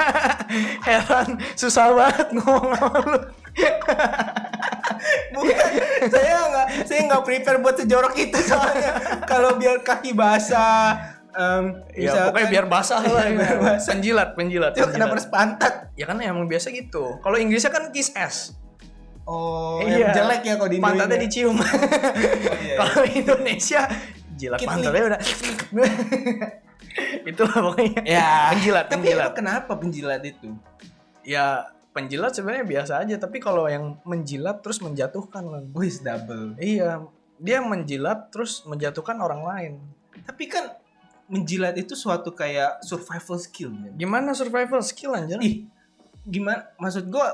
heran 0.86 1.34
susah 1.52 1.90
banget 1.90 2.28
ngomong 2.32 2.72
sama 2.72 2.98
lu 3.04 3.18
Bukan, 5.34 5.70
saya 6.08 6.34
nggak, 6.46 6.66
saya 6.86 7.00
nggak 7.04 7.22
prepare 7.22 7.58
buat 7.58 7.74
sejorok 7.74 8.14
itu 8.16 8.38
soalnya. 8.40 8.94
Kalau 9.26 9.58
biar 9.58 9.82
kaki 9.82 10.14
basah, 10.14 10.94
em, 11.28 11.82
ya 11.92 12.08
misalkan- 12.08 12.26
pokoknya 12.30 12.48
biar 12.48 12.66
basah 12.66 13.00
lah 13.02 13.24
ya. 13.24 13.34
biar 13.34 13.58
basah. 13.58 13.86
penjilat 13.88 14.28
penjilat, 14.32 14.72
Itu 14.72 14.86
kenapa 14.86 14.88
penjilat. 14.88 15.10
harus 15.12 15.26
pantat? 15.28 15.74
ya 15.92 16.04
kan 16.04 16.16
emang 16.18 16.46
biasa 16.46 16.70
gitu 16.70 17.18
kalau 17.18 17.34
Inggrisnya 17.34 17.68
kan 17.68 17.90
kiss 17.90 18.14
ass 18.14 18.54
Oh, 19.24 19.80
Iya. 19.80 19.96
yang 19.98 20.10
jelek 20.12 20.42
ya 20.42 20.54
kalau 20.54 20.68
di 20.68 20.78
pantatnya 20.78 21.16
Indonesia. 21.16 21.24
dicium 21.24 21.56
Oh, 21.62 21.66
iya. 22.60 22.76
kalau 22.78 23.04
Indonesia 23.06 23.80
jilat 24.34 24.58
Kitli. 24.58 24.68
pantatnya 24.68 25.02
udah 25.06 25.20
itu 27.24 27.42
lah 27.42 27.58
pokoknya 27.62 28.00
Ya, 28.04 28.28
penjilat 28.50 28.84
Tapi 28.84 28.94
penjilat 29.00 29.24
emang 29.24 29.34
kenapa 29.34 29.72
penjilat 29.74 30.22
itu? 30.22 30.48
ya 31.22 31.64
penjilat 31.90 32.30
sebenarnya 32.30 32.66
biasa 32.66 33.00
aja 33.00 33.16
tapi 33.16 33.38
kalau 33.38 33.64
yang 33.64 33.96
menjilat 34.02 34.60
terus 34.60 34.78
menjatuhkan 34.78 35.40
Lan. 35.42 35.64
Wih, 35.72 35.88
double. 35.96 36.58
iya 36.58 37.00
dia 37.36 37.58
menjilat 37.60 38.28
terus 38.28 38.60
menjatuhkan 38.62 39.16
orang 39.16 39.40
lain 39.42 39.72
Tapi 40.20 40.44
kan 40.46 40.68
menjilat 41.24 41.72
itu 41.74 41.94
suatu 41.94 42.30
kayak 42.30 42.78
survival 42.80 43.38
skill. 43.38 43.72
gimana 43.92 44.30
survival 44.32 44.78
skill 44.80 45.12
anjir 45.12 45.40
Ih, 45.40 45.64
gimana? 46.22 46.68
Maksud 46.76 47.08
gua 47.08 47.32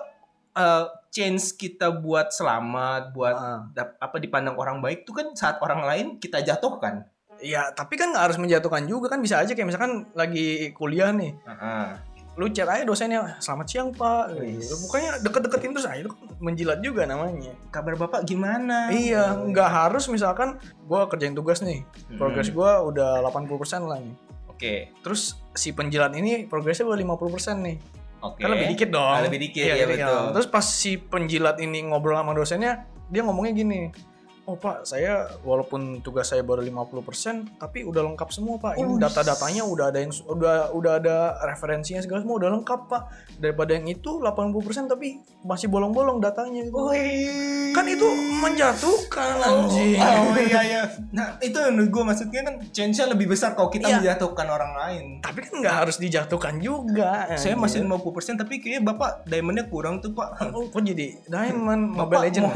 eh, 0.53 0.85
chance 1.09 1.53
kita 1.53 1.91
buat 1.93 2.31
selamat, 2.31 3.11
buat 3.11 3.35
dap- 3.71 3.99
apa 3.99 4.17
dipandang 4.17 4.55
orang 4.55 4.79
baik 4.79 5.03
itu 5.03 5.11
kan 5.11 5.35
saat 5.35 5.59
orang 5.59 5.83
lain 5.83 6.07
kita 6.17 6.41
jatuhkan. 6.41 7.07
ya 7.41 7.73
tapi 7.73 7.97
kan 7.97 8.13
nggak 8.13 8.21
harus 8.21 8.37
menjatuhkan 8.37 8.85
juga 8.85 9.09
kan 9.09 9.17
bisa 9.17 9.41
aja 9.41 9.57
kayak 9.57 9.65
misalkan 9.67 10.05
lagi 10.13 10.71
kuliah 10.71 11.09
nih. 11.09 11.33
Lu 12.37 12.47
chat 12.49 12.69
aja 12.69 12.85
dosennya 12.85 13.37
selamat 13.39 13.67
siang 13.67 13.89
pak. 13.91 14.37
Gitu. 14.37 14.77
bukannya 14.85 15.25
deket-deketin 15.25 15.73
terus 15.73 15.89
itu 15.91 16.09
kan 16.09 16.21
menjilat 16.39 16.79
juga 16.79 17.05
namanya. 17.05 17.57
Kabar 17.69 17.97
bapak 17.97 18.23
gimana? 18.23 18.93
iya 18.93 19.33
nggak 19.35 19.67
harus 19.67 20.05
misalkan 20.07 20.61
gua 20.85 21.09
kerjain 21.09 21.33
tugas 21.33 21.65
nih 21.65 21.81
progres 22.17 22.49
Hmm. 22.49 22.57
gua 22.57 22.85
udah 22.85 23.25
80% 23.25 23.89
lah 23.89 23.99
nih. 23.99 24.15
Oke, 24.47 24.93
terus 25.01 25.41
si 25.57 25.73
penjilat 25.73 26.13
ini 26.13 26.45
progresnya 26.45 26.85
baru 26.85 27.01
50% 27.01 27.65
nih 27.65 27.77
oke. 28.23 28.41
Kan 28.41 28.49
lebih 28.53 28.69
dikit 28.77 28.89
dong. 28.93 29.13
Ah, 29.17 29.21
lebih 29.25 29.41
dikit, 29.41 29.65
iya, 29.65 29.75
gitu 29.77 29.97
kan. 29.97 29.97
betul. 29.97 30.25
Terus 30.37 30.49
pas 30.49 30.67
si 30.67 30.93
penjilat 30.97 31.57
ini 31.61 31.89
ngobrol 31.89 32.17
sama 32.17 32.33
dosennya, 32.37 32.87
dia 33.09 33.23
ngomongnya 33.27 33.53
gini. 33.57 33.81
Oh 34.49 34.59
pak, 34.59 34.83
saya 34.83 35.31
walaupun 35.47 36.03
tugas 36.03 36.27
saya 36.27 36.43
baru 36.43 36.65
50% 36.65 37.61
tapi 37.61 37.87
udah 37.87 38.03
lengkap 38.03 38.29
semua 38.35 38.59
pak. 38.59 38.83
Ini 38.83 38.99
Uish. 38.99 38.99
data-datanya 38.99 39.63
udah 39.63 39.95
ada 39.95 39.99
yang 40.03 40.11
udah 40.27 40.75
udah 40.75 40.93
ada 40.99 41.17
referensinya 41.47 42.03
segala 42.03 42.27
semua 42.27 42.43
udah 42.43 42.51
lengkap 42.59 42.81
pak. 42.91 43.03
Daripada 43.39 43.79
yang 43.79 43.87
itu 43.87 44.19
80% 44.19 44.91
tapi 44.91 45.23
masih 45.47 45.71
bolong-bolong 45.71 46.19
datanya 46.19 46.67
gitu. 46.67 46.83
Wih. 46.83 47.70
Kan 47.71 47.85
itu 47.87 48.07
menjatuhkan 48.37 49.37
anjing. 49.37 49.97
Oh, 49.97 50.35
iya 50.35 50.61
iya. 50.63 50.83
Nah, 51.11 51.39
itu 51.39 51.55
yang 51.55 51.77
gue 51.81 52.03
maksudnya 52.03 52.41
kan 52.43 52.55
chance-nya 52.69 53.07
lebih 53.07 53.27
besar 53.27 53.53
kalau 53.53 53.69
kita 53.69 53.87
Iya. 53.87 53.97
menjatuhkan 53.99 54.47
orang 54.47 54.73
lain. 54.75 55.05
Tapi 55.21 55.39
kan 55.41 55.55
nggak 55.59 55.77
harus 55.77 55.97
dijatuhkan 55.97 56.59
juga. 56.59 57.31
Saya 57.35 57.55
masih 57.55 57.83
50% 57.83 58.37
tapi 58.37 58.59
kayaknya 58.59 58.83
Bapak 58.87 59.25
diamondnya 59.25 59.67
kurang 59.67 59.99
tuh, 59.99 60.11
Pak. 60.11 60.51
Oh, 60.51 60.67
kok 60.67 60.81
jadi 60.81 61.19
Diamond 61.25 61.93
Mobile 61.99 62.23
Legend? 62.25 62.47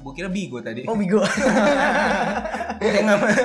Gue 0.00 0.12
kira 0.12 0.28
Bigo 0.28 0.58
tadi. 0.58 0.84
Oh, 0.84 0.94
Bigo. 0.94 1.20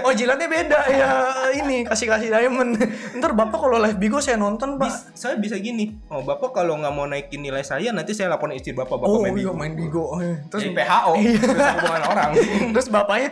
Oh 0.02 0.12
jilatnya 0.12 0.48
beda 0.48 0.80
ya 0.88 1.10
ini 1.54 1.84
kasih 1.84 2.08
kasih 2.08 2.30
diamond. 2.30 2.80
Ntar 3.14 3.32
bapak 3.32 3.60
kalau 3.60 3.78
live 3.78 3.96
bigo 3.96 4.18
saya 4.18 4.36
nonton 4.36 4.76
pak. 4.76 4.88
Bis- 4.88 5.06
saya 5.14 5.36
bisa 5.36 5.56
gini. 5.56 5.94
Oh, 6.08 6.22
Bapak 6.22 6.52
kalau 6.52 6.76
nggak 6.76 6.90
mau 6.90 7.06
naikin 7.06 7.40
nilai 7.40 7.62
saya 7.62 7.90
nanti 7.90 8.12
saya 8.12 8.28
laporin 8.28 8.56
istri 8.56 8.72
Bapak 8.72 8.96
Bapak 8.96 9.10
oh 9.10 9.20
main 9.20 9.32
iya 9.32 9.46
Bigo. 9.46 9.52
main 9.54 9.74
bigo. 9.74 10.04
Eh, 10.18 10.36
Terus 10.48 10.62
Jadi 10.64 10.74
PHO, 10.76 11.14
Perusahaan 11.16 11.76
hubungan 11.76 12.04
orang. 12.06 12.30
terus 12.74 12.88
bapaknya 12.88 13.30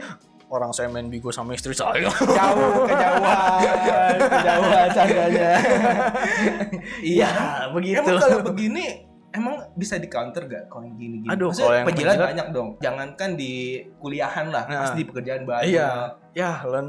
orang 0.48 0.72
saya 0.72 0.88
main 0.88 1.08
bigo 1.08 1.28
sama 1.30 1.52
istri 1.52 1.72
saya. 1.72 2.08
Jauh, 2.08 2.88
kejauhan, 2.88 4.16
kejauhan 4.22 4.88
candanya. 4.92 5.50
Iya 7.04 7.30
begitu. 7.72 8.00
Emang 8.00 8.18
kalau 8.18 8.40
begini 8.44 9.07
emang 9.30 9.56
bisa 9.74 9.96
di 9.96 10.08
counter 10.08 10.46
gak 10.46 10.64
kalau 10.68 10.84
yang 10.84 10.96
gini-gini? 10.96 11.28
Aduh, 11.28 11.50
Maksudnya 11.50 11.68
kalau 11.70 11.86
penjilat 11.86 12.14
penjilat- 12.14 12.30
banyak 12.30 12.48
dong. 12.50 12.70
Jangankan 12.80 13.30
di 13.34 13.52
kuliahan 13.98 14.48
lah, 14.48 14.64
Nah. 14.66 14.80
pasti 14.82 14.98
di 14.98 15.06
pekerjaan 15.06 15.44
banyak. 15.44 15.68
Iya. 15.70 15.90
Ya 16.34 16.52
Len 16.64 16.88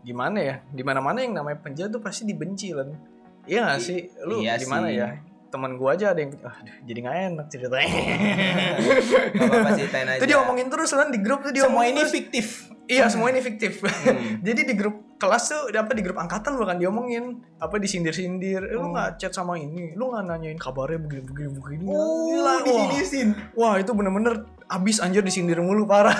gimana 0.00 0.38
ya? 0.38 0.54
Di 0.66 0.82
mana 0.82 0.98
mana 0.98 1.18
yang 1.18 1.32
namanya 1.32 1.58
penjilat 1.58 1.90
tuh 1.90 1.98
pasti 1.98 2.24
dibenci 2.24 2.70
Len. 2.70 2.92
Iya 3.44 3.60
gak 3.66 3.80
sih? 3.80 4.08
Lu 4.22 4.40
iya 4.40 4.56
gimana 4.56 4.86
sih. 4.86 4.98
ya? 4.98 5.08
Temen 5.46 5.76
gua 5.76 5.94
aja 5.94 6.10
ada 6.10 6.18
yang 6.18 6.34
aduh, 6.34 6.50
jadi 6.82 6.98
nggak 7.00 7.16
enak 7.28 7.46
ceritanya. 7.46 7.86
Gak 9.30 9.44
apa-apa 9.44 9.70
ceritain 9.72 10.06
aja. 10.08 10.18
Itu 10.18 10.26
dia 10.26 10.36
ngomongin 10.36 10.66
terus 10.66 10.90
Len 10.90 11.08
di 11.08 11.20
grup 11.20 11.40
tuh 11.40 11.52
dia 11.52 11.64
semua 11.64 11.84
ini 11.84 12.00
terus. 12.00 12.10
fiktif. 12.10 12.46
Iya 12.84 13.06
semua 13.06 13.30
ini 13.30 13.38
fiktif. 13.38 13.80
Hmm. 13.80 14.42
Jadi 14.46 14.60
di 14.66 14.74
grup 14.74 15.13
kelas 15.24 15.44
tuh 15.48 15.62
apa 15.72 15.90
di 15.90 16.02
grup 16.04 16.16
angkatan 16.16 16.54
bahkan 16.54 16.76
diomongin 16.76 17.24
apa 17.56 17.80
disindir-sindir. 17.80 18.68
Eh, 18.68 18.76
lu 18.76 18.86
Hmm. 18.86 18.92
nggak 18.92 19.08
chat 19.16 19.32
sama 19.32 19.56
ini, 19.56 19.96
lu 19.96 20.12
nggak 20.12 20.24
nanyain 20.24 20.60
kabarnya 20.60 21.00
begini 21.00 21.22
begini 21.24 21.50
begini. 21.56 21.84
Oh, 21.88 22.60
disinisin. 22.62 23.28
Wah 23.56 23.80
itu 23.80 23.90
bener-bener 23.90 24.44
abis 24.64 25.00
anjir 25.00 25.20
disindir 25.20 25.58
mulu 25.58 25.84
parah. 25.84 26.16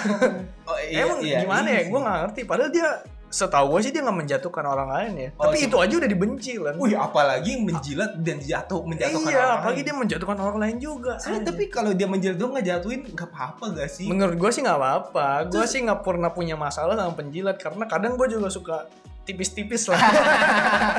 Oh, 0.64 0.76
Emang 0.90 1.20
gimana 1.20 1.68
ya? 1.68 1.82
Gue 1.86 2.00
nggak 2.00 2.18
ngerti. 2.26 2.40
Padahal 2.44 2.70
dia 2.72 2.88
setahu 3.34 3.74
gue 3.74 3.80
sih 3.82 3.90
dia 3.90 4.06
nggak 4.06 4.14
menjatuhkan 4.14 4.62
orang 4.62 4.86
lain 4.86 5.12
ya. 5.18 5.28
Oh, 5.34 5.50
Tapi 5.50 5.66
itu 5.66 5.74
cuma- 5.74 5.82
aja 5.82 5.94
udah 5.98 6.06
dibenci 6.06 6.54
lah. 6.54 6.70
Wih, 6.78 6.94
apalagi 6.94 7.58
menjilat 7.58 8.14
dan 8.22 8.38
jatuh 8.38 8.86
menjatuhkan 8.86 9.26
Iya, 9.26 9.42
orang 9.42 9.58
apalagi 9.58 9.74
lain. 9.74 9.86
dia 9.90 9.94
menjatuhkan 9.98 10.38
orang 10.38 10.58
lain 10.62 10.76
juga. 10.78 11.12
Saya, 11.18 11.42
Anjir. 11.42 11.50
tapi 11.50 11.62
kalau 11.66 11.90
dia 11.90 12.06
menjilat 12.06 12.38
doang 12.38 12.54
nggak 12.54 12.66
jatuhin 12.70 13.02
nggak 13.10 13.26
apa-apa 13.26 13.64
gak 13.74 13.90
sih? 13.90 14.06
Menurut 14.06 14.38
gue 14.38 14.48
sih 14.48 14.62
nggak 14.62 14.78
apa-apa. 14.78 15.26
Gue 15.50 15.66
sih 15.66 15.82
nggak 15.82 16.00
pernah 16.00 16.30
punya 16.30 16.54
masalah 16.54 16.94
sama 16.94 17.12
penjilat 17.12 17.58
karena 17.58 17.84
kadang 17.84 18.14
gue 18.14 18.30
juga 18.30 18.46
suka 18.46 18.86
tipis-tipis 19.24 19.88
lah. 19.88 19.98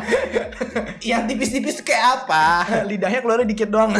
yang 1.09 1.25
tipis-tipis 1.25 1.81
kayak 1.81 2.23
apa? 2.23 2.65
Lidahnya 2.89 3.19
keluarnya 3.21 3.47
dikit 3.47 3.69
doang. 3.69 3.93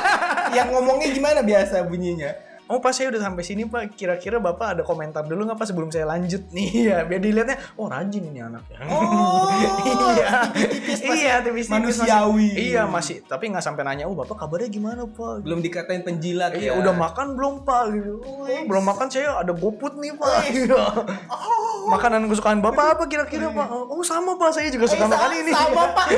yang 0.56 0.68
ngomongnya 0.72 1.08
gimana 1.12 1.40
biasa 1.42 1.84
bunyinya? 1.84 2.32
Oh 2.66 2.82
pas 2.82 2.90
saya 2.90 3.14
udah 3.14 3.22
sampai 3.22 3.46
sini 3.46 3.62
pak, 3.62 3.94
kira-kira 3.94 4.42
bapak 4.42 4.74
ada 4.74 4.82
komentar 4.82 5.22
dulu 5.22 5.46
nggak 5.46 5.54
pak 5.54 5.70
sebelum 5.70 5.86
saya 5.94 6.02
lanjut 6.10 6.50
nih 6.56 6.90
ya 6.90 6.98
biar 7.06 7.22
dilihatnya, 7.22 7.56
oh 7.78 7.86
rajin 7.86 8.26
ini 8.26 8.42
anaknya. 8.42 8.76
Oh, 8.90 9.46
iya, 9.86 10.50
masih 10.50 11.14
iya 11.14 11.34
tipis 11.46 11.70
manusiawi. 11.70 12.74
Iya 12.74 12.82
masih, 12.90 13.22
tapi 13.22 13.54
nggak 13.54 13.62
sampai 13.62 13.86
nanya, 13.86 14.10
oh 14.10 14.18
bapak 14.18 14.34
kabarnya 14.34 14.66
gimana 14.66 15.06
pak? 15.06 15.46
Belum 15.46 15.62
dikatain 15.62 16.02
penjilat 16.02 16.58
Iya, 16.58 16.74
ya. 16.74 16.82
udah 16.82 16.90
makan 16.90 17.38
belum 17.38 17.62
pak? 17.62 17.82
Gitu. 17.94 18.14
Oh, 18.26 18.42
belum 18.42 18.82
makan 18.82 19.06
saya 19.14 19.38
ada 19.38 19.54
goput 19.54 19.94
nih 20.02 20.10
pak. 20.18 20.36
Iya. 20.50 20.82
Oh, 21.30 21.86
Makanan 21.86 22.26
kesukaan 22.26 22.58
bapak 22.58 22.98
apa 22.98 23.04
kira-kira 23.06 23.46
pak? 23.54 23.68
Oh 23.70 24.02
sama 24.02 24.34
pak, 24.34 24.50
saya 24.50 24.74
juga 24.74 24.90
suka 24.90 25.06
eh, 25.06 25.10
makan 25.14 25.30
ini. 25.38 25.52
Sama 25.54 25.84
pak. 25.94 26.06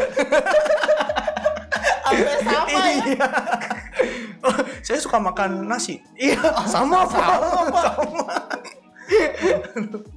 Sampai 2.08 2.40
sama 2.40 2.80
ya. 3.04 3.28
Iya. 3.98 4.50
Saya 4.86 4.98
suka 4.98 5.18
makan 5.18 5.66
nasi. 5.66 5.98
Iya, 6.14 6.38
sama 6.64 7.04
pak. 7.04 7.28
Sama. 7.74 8.26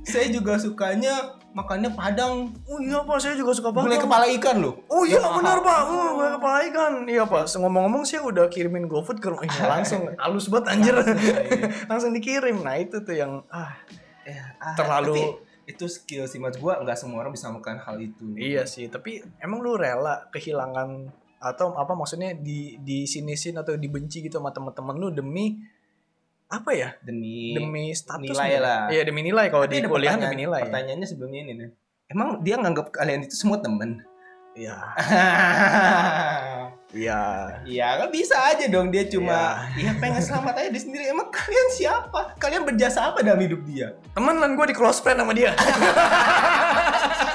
Saya 0.03 0.27
juga 0.27 0.59
sukanya 0.59 1.13
makannya 1.51 1.91
padang 1.91 2.51
Oh 2.63 2.79
iya 2.79 2.99
pak, 3.01 3.19
saya 3.19 3.35
juga 3.35 3.51
suka 3.51 3.71
gulai 3.71 3.95
banget. 3.95 4.03
kepala 4.03 4.25
ikan 4.39 4.57
loh. 4.59 4.83
Oh 4.87 5.03
iya 5.03 5.19
benar 5.19 5.59
pak, 5.59 5.79
oh, 5.85 6.07
gue 6.15 6.27
kepala 6.35 6.57
ikan. 6.67 6.93
Iya 7.03 7.23
pak, 7.23 7.47
ngomong-ngomong 7.49 8.03
saya 8.03 8.23
udah 8.23 8.47
kirimin 8.47 8.87
GoFood 8.87 9.19
ke 9.19 9.27
rumah. 9.27 9.43
Iya, 9.43 9.67
langsung 9.69 10.11
halus 10.15 10.47
banget 10.47 10.65
anjir. 10.71 10.95
langsung 11.91 12.11
dikirim. 12.11 12.59
Nah 12.59 12.75
itu 12.77 12.99
tuh 13.01 13.15
yang 13.15 13.43
ah 13.47 13.75
Ya, 14.21 14.53
ah, 14.61 14.77
Terlalu- 14.77 15.17
tapi 15.17 15.23
itu 15.65 15.85
skill 15.87 16.29
sih 16.29 16.37
mas 16.37 16.53
gua 16.55 16.77
nggak 16.77 16.93
semua 16.93 17.25
orang 17.25 17.33
bisa 17.33 17.49
melakukan 17.49 17.79
hal 17.79 17.97
itu. 17.97 18.37
iya 18.37 18.63
sih. 18.63 18.85
Tapi 18.85 19.23
emang 19.39 19.59
lu 19.59 19.73
rela 19.73 20.29
kehilangan 20.29 21.09
atau 21.41 21.73
apa 21.73 21.97
maksudnya 21.97 22.37
di 22.37 22.77
di 22.85 23.09
sinisin 23.09 23.57
atau 23.57 23.73
dibenci 23.73 24.21
gitu 24.21 24.37
sama 24.37 24.53
teman-teman 24.53 24.95
lu 25.01 25.09
demi 25.09 25.57
apa 26.51 26.69
ya? 26.77 26.93
Demi 27.01 27.57
Demi 27.57 27.89
status 27.97 28.21
nilai 28.21 28.61
lah. 28.61 28.91
Iya 28.93 29.01
demi 29.07 29.25
nilai 29.25 29.49
kalau 29.49 29.65
di 29.65 29.81
kuliah 29.81 30.13
demi 30.21 30.45
nilai. 30.45 30.69
Pertanyaannya 30.69 31.07
sebelumnya 31.09 31.39
ini 31.49 31.53
nih. 31.57 31.69
Emang 32.13 32.43
dia 32.45 32.61
nganggap 32.61 32.93
kalian 32.93 33.25
itu 33.25 33.33
semua 33.33 33.57
temen? 33.57 34.05
Iya. 34.53 34.77
Iya. 36.91 37.23
Iya 37.63 37.87
kan 38.03 38.11
bisa 38.11 38.35
aja 38.35 38.67
dong 38.67 38.91
dia 38.91 39.07
cuma 39.07 39.63
ya 39.79 39.95
pengen 39.95 40.19
selamat 40.19 40.59
aja 40.59 40.69
di 40.75 40.79
sendiri. 40.79 41.07
Emang 41.07 41.31
kalian 41.31 41.67
siapa? 41.71 42.35
Kalian 42.35 42.67
berjasa 42.67 43.15
apa 43.15 43.23
dalam 43.23 43.39
hidup 43.39 43.63
dia? 43.63 43.95
Temen 44.11 44.35
lan 44.43 44.59
gue 44.59 44.65
di 44.67 44.75
close 44.75 44.99
friend 44.99 45.23
sama 45.23 45.31
dia. 45.31 45.55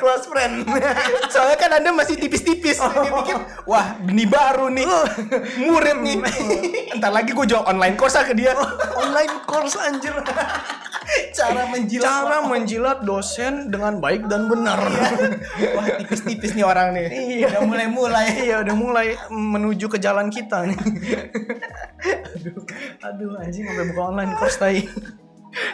close 0.00 0.24
friend. 0.24 0.64
Soalnya 1.32 1.56
kan 1.60 1.70
anda 1.76 1.92
masih 1.92 2.16
tipis-tipis. 2.16 2.80
Dia 2.80 3.12
pikir 3.12 3.36
wah 3.68 4.00
benih 4.00 4.24
baru 4.24 4.72
nih, 4.72 4.88
murid 5.68 6.00
nih. 6.00 6.16
Ntar 6.98 7.12
lagi 7.12 7.36
gue 7.36 7.44
jawab 7.44 7.68
online 7.68 8.00
course 8.00 8.16
ke 8.24 8.32
dia. 8.32 8.56
Online 8.96 9.44
course 9.44 9.76
anjir. 9.76 10.16
Cara 11.36 11.66
menjilat. 11.68 12.06
Cara 12.06 12.38
menjilat 12.46 12.98
dosen 13.04 13.68
dengan 13.68 14.00
baik 14.00 14.30
dan 14.30 14.48
benar. 14.48 14.78
Wah 15.76 15.86
tipis-tipis 16.00 16.56
nih 16.56 16.64
orang 16.64 16.96
nih. 16.96 17.06
Iya. 17.12 17.46
Udah 17.52 17.62
mulai-mulai. 17.68 18.26
iya, 18.40 18.56
udah 18.64 18.76
mulai 18.78 19.06
menuju 19.28 19.90
ke 19.92 19.98
jalan 20.00 20.32
kita 20.32 20.64
nih. 20.70 20.78
aduh, 22.40 22.62
aduh 23.04 23.30
anjing 23.42 23.68
sampai 23.68 23.84
buka 23.92 24.02
online 24.08 24.32
course 24.38 24.56
tai. 24.56 24.86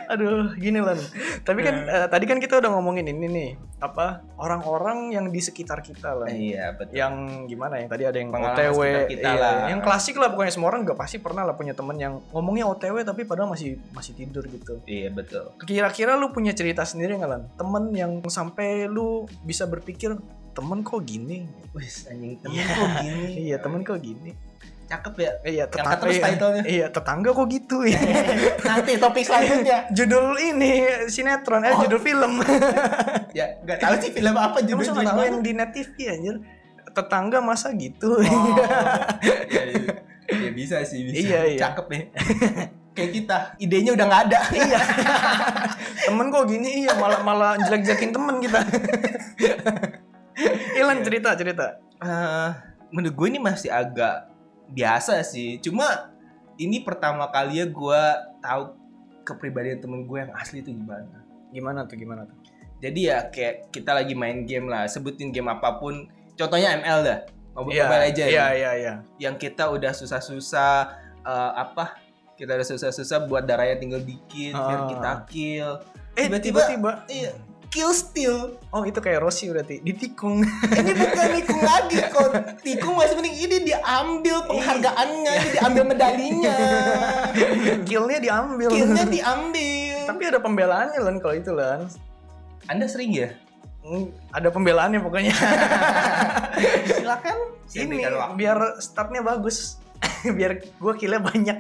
Aduh, 0.06 0.54
gini 0.54 0.78
lan. 0.78 0.96
Tapi 1.42 1.60
kan 1.60 1.76
eh, 1.84 2.06
tadi 2.06 2.24
kan 2.24 2.38
kita 2.38 2.58
udah 2.58 2.70
ngomongin 2.72 3.06
ini 3.06 3.26
nih, 3.26 3.50
apa 3.78 4.24
orang-orang 4.36 5.12
yang 5.12 5.26
di 5.28 5.38
sekitar 5.38 5.80
kita 5.80 6.14
lah. 6.14 6.28
Iya 6.28 6.72
betul. 6.72 6.94
yang 6.96 7.14
gimana 7.44 7.76
yang 7.76 7.88
tadi 7.88 8.04
ada 8.04 8.16
yang 8.16 8.30
Pengalaman 8.30 8.56
OTW 8.56 8.80
kita 9.06 9.28
iya, 9.28 9.36
lah. 9.36 9.56
yang 9.68 9.80
klasik 9.80 10.16
lah 10.16 10.28
pokoknya 10.28 10.52
semua 10.52 10.68
orang 10.70 10.80
juga 10.82 10.96
pasti 10.96 11.18
pernah 11.18 11.42
lah 11.42 11.52
punya 11.52 11.76
temen 11.76 11.96
yang 11.96 12.22
ngomongnya 12.30 12.64
OTW 12.66 13.02
tapi 13.02 13.22
padahal 13.22 13.52
masih 13.52 13.76
masih 13.92 14.12
tidur 14.14 14.46
gitu 14.46 14.80
Iya 14.84 15.12
betul. 15.12 15.52
kira-kira 15.60 16.14
lu 16.14 16.30
punya 16.30 16.50
cerita 16.50 16.82
sendiri 16.82 17.16
nggak 17.16 17.28
lan 17.28 17.42
temen 17.52 17.84
yang 17.92 18.12
sampai 18.26 18.86
lu 18.86 19.24
bisa 19.42 19.64
berpikir 19.64 20.16
temen 20.52 20.80
kok 20.80 21.04
gini 21.04 21.44
Wih 21.76 21.84
anjing 22.08 22.40
temen 22.40 22.56
Iya. 22.56 22.64
kok 22.70 22.88
gini. 23.02 23.24
iya 23.36 23.56
temen 23.60 23.80
kok 23.82 23.98
gini 24.00 24.30
Cakep 24.86 25.14
ya. 25.16 25.32
iya 25.42 25.64
tetangga 25.66 25.98
terus 25.98 26.14
iya, 26.14 26.24
title-nya. 26.24 26.62
iya 26.64 26.86
tetangga 26.86 27.30
kok 27.30 27.46
gitu 27.48 27.82
ya 27.82 27.98
Nanti 28.70 28.92
topik 28.96 29.22
selanjutnya. 29.22 29.78
judul 29.90 30.26
ini 30.36 30.72
sinetron 31.06 31.60
eh 31.60 31.70
Oh. 31.70 31.82
judul 31.82 31.98
film 31.98 32.38
ya 33.38 33.46
nggak 33.60 33.78
tahu 33.78 33.94
sih 33.98 34.10
film 34.10 34.32
apa 34.32 34.58
judulnya. 34.60 34.86
sama 34.88 35.02
tahu 35.02 35.20
yang 35.22 35.38
di 35.40 35.52
net 35.52 35.70
TV 35.70 35.90
anjir 36.06 36.36
tetangga 36.88 37.38
masa 37.40 37.70
gitu 37.72 38.14
Oh. 38.14 38.22
ya, 39.50 39.62
ya. 39.66 39.90
Ya, 40.26 40.50
bisa 40.50 40.82
sih 40.82 41.02
bisa. 41.02 41.18
Iya, 41.20 41.40
iya. 41.48 41.58
Cakep 41.60 41.86
ya. 41.88 42.00
Kayak 42.92 43.10
kita, 43.12 43.38
idenya 43.58 43.90
udah 43.92 44.04
nggak 44.04 44.22
ada. 44.24 44.40
iya 44.52 44.80
temen 46.02 46.26
kok 46.28 46.46
gini 46.46 46.68
iya 46.80 46.94
malah 46.94 47.20
malah 47.20 47.52
jelek-jelekin 47.60 48.10
temen 48.10 48.38
kita 48.38 48.60
Ilan 50.74 50.98
cerita 51.00 51.34
cerita 51.34 51.66
Eh, 51.96 52.50
menurut 52.90 53.14
gue 53.14 53.26
ini 53.26 53.40
masih 53.40 53.68
agak 53.68 54.28
biasa 54.68 55.22
sih. 55.22 55.58
Cuma 55.58 56.10
ini 56.56 56.80
pertama 56.80 57.28
kalinya 57.28 57.66
gue 57.66 58.02
tahu 58.38 58.62
kepribadian 59.22 59.78
temen 59.78 60.04
gue 60.04 60.18
yang 60.18 60.32
asli 60.32 60.60
itu 60.60 60.70
gimana. 60.70 61.22
gimana 61.46 61.82
tuh 61.82 61.96
gimana 61.96 62.22
tuh 62.24 62.36
Jadi 62.76 63.00
ya 63.04 63.26
kayak 63.26 63.70
kita 63.70 63.90
lagi 63.90 64.12
main 64.12 64.44
game 64.44 64.66
lah, 64.66 64.84
sebutin 64.84 65.30
game 65.30 65.48
apa 65.48 65.76
pun. 65.76 66.04
Contohnya 66.34 66.76
ML 66.76 67.00
dah, 67.00 67.18
Mobile, 67.54 67.72
Iya, 67.72 67.84
Mobile 67.86 68.02
Legends. 68.04 68.30
iya 68.30 68.46
iya 68.52 68.70
iya 68.74 68.94
Yang 69.16 69.36
kita 69.40 69.64
udah 69.66 69.92
susah-susah 69.92 70.72
eh, 71.22 71.52
apa? 71.56 71.96
Kita 72.34 72.52
udah 72.52 72.66
susah-susah 72.66 73.24
buat 73.24 73.42
darahnya 73.42 73.76
tinggal 73.76 74.00
dikit 74.00 74.52
biar 74.52 74.76
Ah. 74.76 74.86
kita 74.86 75.10
kill. 75.26 75.70
eh 76.12 76.28
Tiba-tiba- 76.28 76.68
tiba-tiba 76.68 76.92
Iya, 77.08 77.32
kill 77.76 77.92
steal. 77.92 78.56
oh 78.72 78.82
itu 78.88 78.96
kayak 79.04 79.20
Rossi 79.20 79.52
berarti. 79.52 79.84
Ditikung. 79.84 80.40
Ini 80.72 80.92
bukan 80.96 81.28
tikung 81.36 81.60
lagi 81.60 81.98
kok 82.08 82.28
tikung 82.64 82.96
masih 82.96 83.20
mending 83.20 83.36
ini 83.36 83.56
diambil 83.68 84.48
penghargaannya 84.48 85.32
ini 85.36 85.48
diambil 85.60 85.82
medalinya. 85.84 86.56
Killnya 87.84 88.18
diambil. 88.24 88.68
Killnya 88.72 89.04
diambil. 89.04 89.96
Tapi 90.08 90.22
ada 90.24 90.40
pembelaannya 90.40 90.98
lan 91.04 91.20
kalau 91.20 91.36
itu 91.36 91.52
lan 91.52 91.84
anda 92.66 92.88
sering 92.88 93.12
ya? 93.12 93.30
Hmm, 93.86 94.10
ada 94.34 94.48
pembelaannya 94.50 94.98
pokoknya. 94.98 95.34
Silakan. 96.96 97.38
Ini. 97.76 98.08
waktu. 98.08 98.34
biar 98.40 98.58
startnya 98.80 99.20
bagus 99.20 99.78
biar 100.38 100.52
gua 100.78 100.92
killnya 100.96 101.20
banyak 101.22 101.58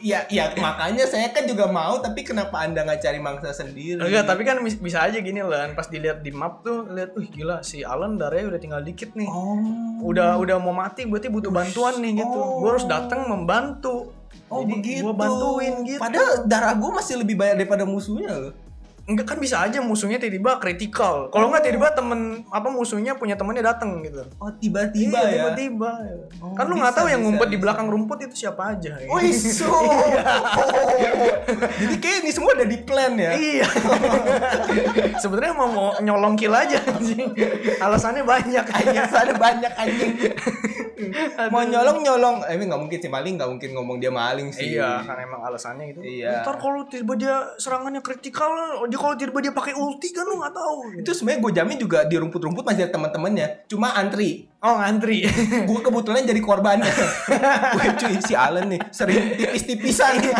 ya 0.00 0.28
ya 0.28 0.52
makanya 0.60 1.08
saya 1.08 1.32
kan 1.32 1.48
juga 1.48 1.66
mau 1.66 1.98
tapi 1.98 2.22
kenapa 2.22 2.62
anda 2.62 2.84
nggak 2.84 3.00
cari 3.00 3.18
mangsa 3.18 3.50
sendiri 3.56 3.98
Enggak, 3.98 4.28
tapi 4.28 4.42
kan 4.44 4.60
bisa 4.62 5.02
aja 5.02 5.18
gini 5.18 5.40
lan 5.40 5.72
pas 5.72 5.88
dilihat 5.88 6.20
di 6.20 6.30
map 6.30 6.60
tuh 6.60 6.84
lihat, 6.92 7.16
wih 7.16 7.26
gila 7.32 7.64
si 7.64 7.80
Alan 7.82 8.20
darahnya 8.20 8.52
udah 8.52 8.60
tinggal 8.60 8.82
dikit 8.84 9.16
nih. 9.16 9.26
oh 9.26 9.56
Udah 10.04 10.36
udah 10.36 10.60
mau 10.60 10.76
mati 10.76 11.08
berarti 11.08 11.32
butuh 11.32 11.48
bantuan 11.50 11.98
nih 11.98 12.20
gitu. 12.20 12.38
Oh. 12.38 12.60
Gua 12.62 12.76
harus 12.76 12.86
datang 12.86 13.26
membantu. 13.26 14.12
oh 14.52 14.62
Jadi 14.62 14.72
begitu 14.78 15.02
Gua 15.02 15.14
bantuin 15.16 15.74
gitu. 15.82 15.98
padahal 15.98 16.44
darah 16.44 16.74
gue 16.76 16.90
masih 16.92 17.14
lebih 17.24 17.34
banyak 17.40 17.56
daripada 17.64 17.82
musuhnya 17.88 18.30
loh 18.36 18.52
Enggak 19.06 19.26
kan 19.30 19.38
bisa 19.38 19.62
aja 19.62 19.78
musuhnya 19.78 20.18
tiba-tiba 20.18 20.58
kritikal. 20.58 21.30
Kalau 21.30 21.46
nggak 21.54 21.62
tiba-tiba 21.62 21.94
temen 21.94 22.42
apa 22.50 22.68
musuhnya 22.74 23.14
punya 23.14 23.38
temennya 23.38 23.70
datang 23.70 24.02
gitu. 24.02 24.26
oh 24.42 24.50
tiba-tiba 24.58 25.14
Iya, 25.14 25.30
ya 25.30 25.42
Tiba-tiba. 25.46 25.90
Oh, 26.42 26.50
kan 26.58 26.66
lu 26.66 26.74
nggak 26.74 26.90
bisa, 26.90 26.98
tahu 26.98 27.06
yang 27.14 27.22
bisa, 27.22 27.30
ngumpet 27.30 27.46
di 27.46 27.54
bisa. 27.54 27.62
belakang 27.62 27.86
rumput 27.86 28.18
itu 28.26 28.34
siapa 28.34 28.74
aja. 28.74 28.98
Oh 29.06 29.22
iso. 29.22 29.70
Jadi 31.86 31.94
kayak 32.02 32.18
ini 32.26 32.30
semua 32.34 32.50
udah 32.58 32.66
di 32.66 32.78
plan 32.82 33.14
ya. 33.14 33.30
Iya. 33.38 33.68
Sebenarnya 35.22 35.54
mau, 35.54 35.70
mau 35.70 35.88
nyolong 36.02 36.34
kill 36.34 36.50
aja 36.50 36.82
anjing. 36.82 37.30
Alasannya 37.78 38.26
banyak 38.26 38.64
ada 38.66 39.34
banyak 39.38 39.72
anjing. 39.78 40.12
Mau 41.54 41.62
nyolong 41.62 41.98
nyolong. 42.02 42.36
Eh 42.50 42.58
nggak 42.58 42.80
mungkin 42.80 42.98
sih 42.98 43.10
maling 43.12 43.38
nggak 43.38 43.50
mungkin 43.54 43.70
ngomong 43.70 43.96
dia 44.02 44.10
maling 44.10 44.50
sih. 44.50 44.74
Iya, 44.74 45.04
kan 45.06 45.16
emang 45.20 45.46
alasannya 45.46 45.94
gitu. 45.94 46.00
Iya. 46.02 46.42
Ntar 46.42 46.56
kalau 46.58 46.82
tiba 46.90 47.14
dia 47.14 47.54
serangannya 47.60 48.02
kritikal, 48.02 48.82
dia 48.96 49.04
kalau 49.04 49.14
tiba 49.20 49.40
dia 49.44 49.52
pakai 49.52 49.76
ulti 49.76 50.08
kan 50.08 50.24
lu 50.24 50.40
nggak 50.40 50.54
tahu. 50.56 50.76
Itu 51.04 51.12
sebenarnya 51.12 51.40
gue 51.44 51.52
jamin 51.52 51.76
juga 51.76 51.98
di 52.08 52.16
rumput-rumput 52.16 52.64
masih 52.64 52.88
ada 52.88 52.96
teman-temannya. 52.96 53.68
Cuma 53.68 53.92
antri. 53.92 54.48
oh 54.64 54.80
ngantri. 54.80 55.28
Gue 55.68 55.78
kebetulan 55.84 56.24
jadi 56.24 56.40
korbannya. 56.40 56.88
Wih 57.76 57.90
cuy 58.00 58.16
si 58.24 58.32
Allen 58.32 58.72
nih 58.72 58.80
sering 58.88 59.36
tipis-tipisan. 59.36 60.32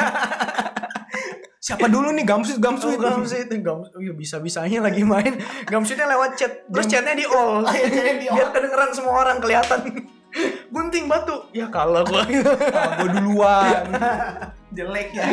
Siapa 1.60 1.86
dulu 1.90 2.14
nih 2.16 2.24
gamsut 2.24 2.56
Gamsu 2.56 2.96
gamsut 2.96 3.28
gamsu 3.28 3.34
itu 3.44 3.54
gamsu. 3.60 3.90
Oh, 3.92 4.00
iya 4.00 4.14
bisa 4.16 4.40
bisanya 4.40 4.88
lagi 4.88 5.04
main. 5.04 5.36
Gamsutnya 5.68 6.08
lewat 6.08 6.40
chat. 6.40 6.64
Terus 6.64 6.86
chatnya 6.88 7.12
di 7.12 7.26
all. 7.28 7.60
Oh, 7.60 7.74
iya. 7.76 8.32
Biar 8.32 8.48
kedengeran 8.56 8.90
semua 8.96 9.20
orang 9.20 9.38
kelihatan. 9.38 10.08
Gunting 10.74 11.04
batu. 11.06 11.50
Ya 11.52 11.68
kalah 11.68 12.08
gua. 12.08 12.24
Ah, 12.72 13.04
gue 13.04 13.08
duluan. 13.20 13.84
Jelek 14.76 15.08
ya. 15.18 15.26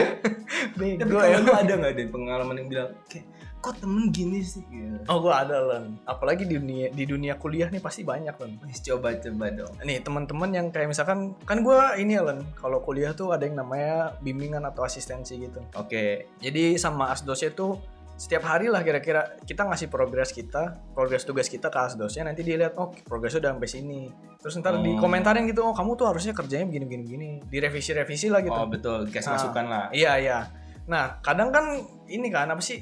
Tapi 0.73 0.97
Bego 0.97 1.19
ya. 1.19 1.37
lu 1.43 1.51
ada 1.51 1.73
nggak 1.75 1.93
deh 1.99 2.07
pengalaman 2.07 2.55
yang 2.63 2.69
bilang 2.71 2.89
kayak 3.11 3.27
kok 3.63 3.79
temen 3.79 4.11
gini 4.11 4.43
sih? 4.43 4.59
Gitu. 4.67 5.07
Oh 5.07 5.23
gua 5.23 5.47
ada 5.47 5.63
lan. 5.63 5.95
Apalagi 6.03 6.43
di 6.43 6.59
dunia 6.59 6.91
di 6.91 7.07
dunia 7.07 7.39
kuliah 7.39 7.71
nih 7.71 7.79
pasti 7.79 8.03
banyak 8.03 8.35
lan. 8.35 8.59
Coba 8.83 9.15
coba 9.15 9.45
dong. 9.55 9.71
nih 9.87 10.03
teman-teman 10.03 10.51
yang 10.51 10.67
kayak 10.67 10.91
misalkan 10.91 11.31
kan 11.47 11.63
gua 11.63 11.95
ini 11.95 12.19
Alan 12.19 12.43
kalau 12.59 12.83
kuliah 12.83 13.15
tuh 13.15 13.31
ada 13.31 13.47
yang 13.47 13.55
namanya 13.55 14.19
bimbingan 14.19 14.67
atau 14.67 14.83
asistensi 14.83 15.39
gitu 15.39 15.63
Oke. 15.79 16.27
jadi 16.43 16.75
sama 16.75 17.15
asdosnya 17.15 17.55
tuh 17.55 17.79
setiap 18.23 18.47
hari 18.47 18.71
lah 18.71 18.79
kira-kira 18.81 19.35
kita 19.43 19.67
ngasih 19.67 19.91
progres 19.91 20.31
kita 20.31 20.79
progres 20.95 21.27
tugas 21.27 21.45
kita 21.45 21.67
ke 21.67 21.75
asdosnya 21.77 22.23
nanti 22.23 22.39
dia 22.39 22.55
lihat 22.55 22.79
oh 22.79 22.95
progresnya 23.03 23.43
udah 23.43 23.51
sampai 23.53 23.67
sini 23.67 23.99
terus 24.39 24.55
ntar 24.55 24.79
di 24.79 24.89
Oh. 24.89 24.97
komentarin 24.97 25.43
gitu 25.43 25.59
oh 25.61 25.75
kamu 25.75 25.99
tuh 25.99 26.07
harusnya 26.07 26.31
kerjanya 26.31 26.63
begini 26.63 26.85
begini 26.85 27.03
begini 27.03 27.27
direvisi 27.43 27.91
revisi 27.91 28.31
lah 28.31 28.39
gitu 28.39 28.55
Oh 28.55 28.63
betul, 28.65 29.03
dikasih 29.03 29.27
Nah. 29.27 29.35
masukan 29.35 29.65
lah. 29.67 29.85
iya 29.91 30.15
iya 30.15 30.39
nah 30.83 31.19
kadang 31.19 31.47
kan 31.47 31.65
ini 32.05 32.27
kan 32.27 32.47
apa 32.47 32.59
sih 32.59 32.79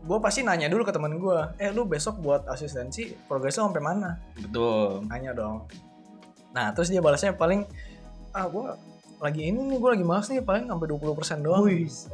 gue 0.00 0.18
pasti 0.18 0.40
nanya 0.40 0.68
dulu 0.68 0.80
ke 0.80 0.92
teman 0.92 1.12
gue 1.14 1.38
eh 1.56 1.68
lu 1.68 1.84
besok 1.84 2.16
buat 2.18 2.44
asistensi 2.46 3.12
progresnya 3.24 3.64
sampai 3.64 3.80
mana 3.80 4.16
Betul. 4.34 5.04
nanya 5.06 5.32
dong 5.32 5.64
nah 6.50 6.72
terus 6.72 6.88
dia 6.88 7.00
balasnya 7.00 7.32
paling 7.32 7.64
ah 8.32 8.44
gue 8.44 8.64
lagi 9.20 9.52
ini 9.52 9.60
nih 9.60 9.76
gue 9.76 9.90
lagi 9.92 10.04
males 10.04 10.26
nih 10.26 10.40
paling 10.40 10.64
sampai 10.64 10.86
20% 10.88 11.44
doang. 11.44 11.62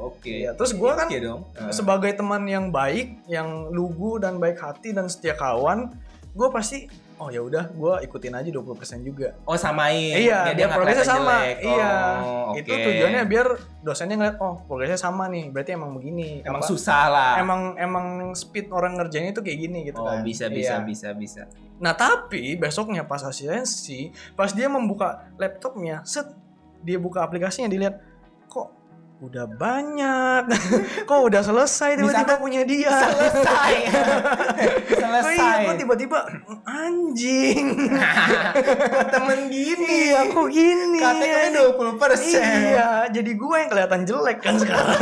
Oke. 0.02 0.34
Iya, 0.42 0.50
terus 0.58 0.74
gua 0.74 0.98
kan 0.98 1.06
Oke 1.06 1.22
dong. 1.22 1.40
Eh, 1.54 1.70
Sebagai 1.70 2.10
teman 2.12 2.42
yang 2.44 2.74
baik, 2.74 3.22
yang 3.30 3.70
lugu 3.70 4.18
dan 4.18 4.42
baik 4.42 4.58
hati 4.58 4.90
dan 4.90 5.06
setia 5.06 5.38
kawan, 5.38 5.94
gue 6.34 6.48
pasti 6.50 6.90
oh 7.16 7.32
ya 7.32 7.40
udah 7.40 7.72
gue 7.72 7.94
ikutin 8.04 8.34
aja 8.36 8.50
20% 8.52 9.00
juga. 9.00 9.32
Oh 9.48 9.56
samain. 9.56 10.20
Iya, 10.20 10.52
biar 10.52 10.68
nggak 10.68 10.76
progresnya 10.76 11.06
sama. 11.06 11.32
jelek. 11.40 11.56
Iya. 11.64 11.92
Oh, 12.20 12.52
Itu 12.52 12.70
oke. 12.74 12.84
tujuannya 12.84 13.22
biar 13.24 13.46
dosennya 13.80 14.16
ngeliat 14.20 14.36
oh 14.42 14.54
progresnya 14.68 14.98
sama 15.00 15.24
nih, 15.32 15.48
berarti 15.48 15.70
emang 15.72 15.96
begini. 15.96 16.42
emang 16.44 16.60
Apa, 16.60 16.68
susah 16.68 17.02
lah. 17.08 17.32
Emang 17.40 17.72
emang 17.78 18.06
speed 18.36 18.68
orang 18.68 19.00
ngerjainnya 19.00 19.32
itu 19.32 19.40
kayak 19.40 19.58
gini 19.62 19.78
gitu 19.88 20.02
oh, 20.02 20.10
kan. 20.10 20.20
bisa 20.20 20.50
bisa 20.52 20.82
Iya. 20.82 20.84
bisa 20.84 21.08
bisa. 21.16 21.42
Nah 21.80 21.96
tapi 21.96 22.58
besoknya 22.58 23.08
pas 23.08 23.22
asistensi, 23.24 24.12
pas 24.36 24.52
dia 24.52 24.68
membuka 24.68 25.32
laptopnya, 25.40 26.04
set 26.04 26.28
dia 26.82 26.96
buka 26.96 27.20
aplikasinya 27.20 27.66
dilihat 27.66 27.96
kok 28.46 28.72
udah 29.16 29.48
banyak, 29.48 30.42
kok 31.08 31.20
udah 31.22 31.40
selesai 31.40 31.96
tiba-tiba 31.96 32.36
punya 32.36 32.62
dia. 32.62 32.92
Selesai. 32.92 33.74
Oh 35.16 35.32
iya, 35.32 35.38
Selesai. 35.38 35.64
kok 35.64 35.76
tiba-tiba 35.78 36.18
anjing. 36.66 37.88
Kok 38.86 39.06
temen 39.08 39.38
gini. 39.46 39.86
Iya, 40.08 40.28
kok 40.28 40.48
gini. 40.48 40.98
Katanya 40.98 41.38
20 41.72 41.96
persen. 41.96 42.42
Iya, 42.42 42.90
jadi 43.10 43.30
gue 43.32 43.56
yang 43.56 43.70
kelihatan 43.70 44.00
jelek 44.02 44.38
kan 44.40 44.56
sekarang. 44.56 44.96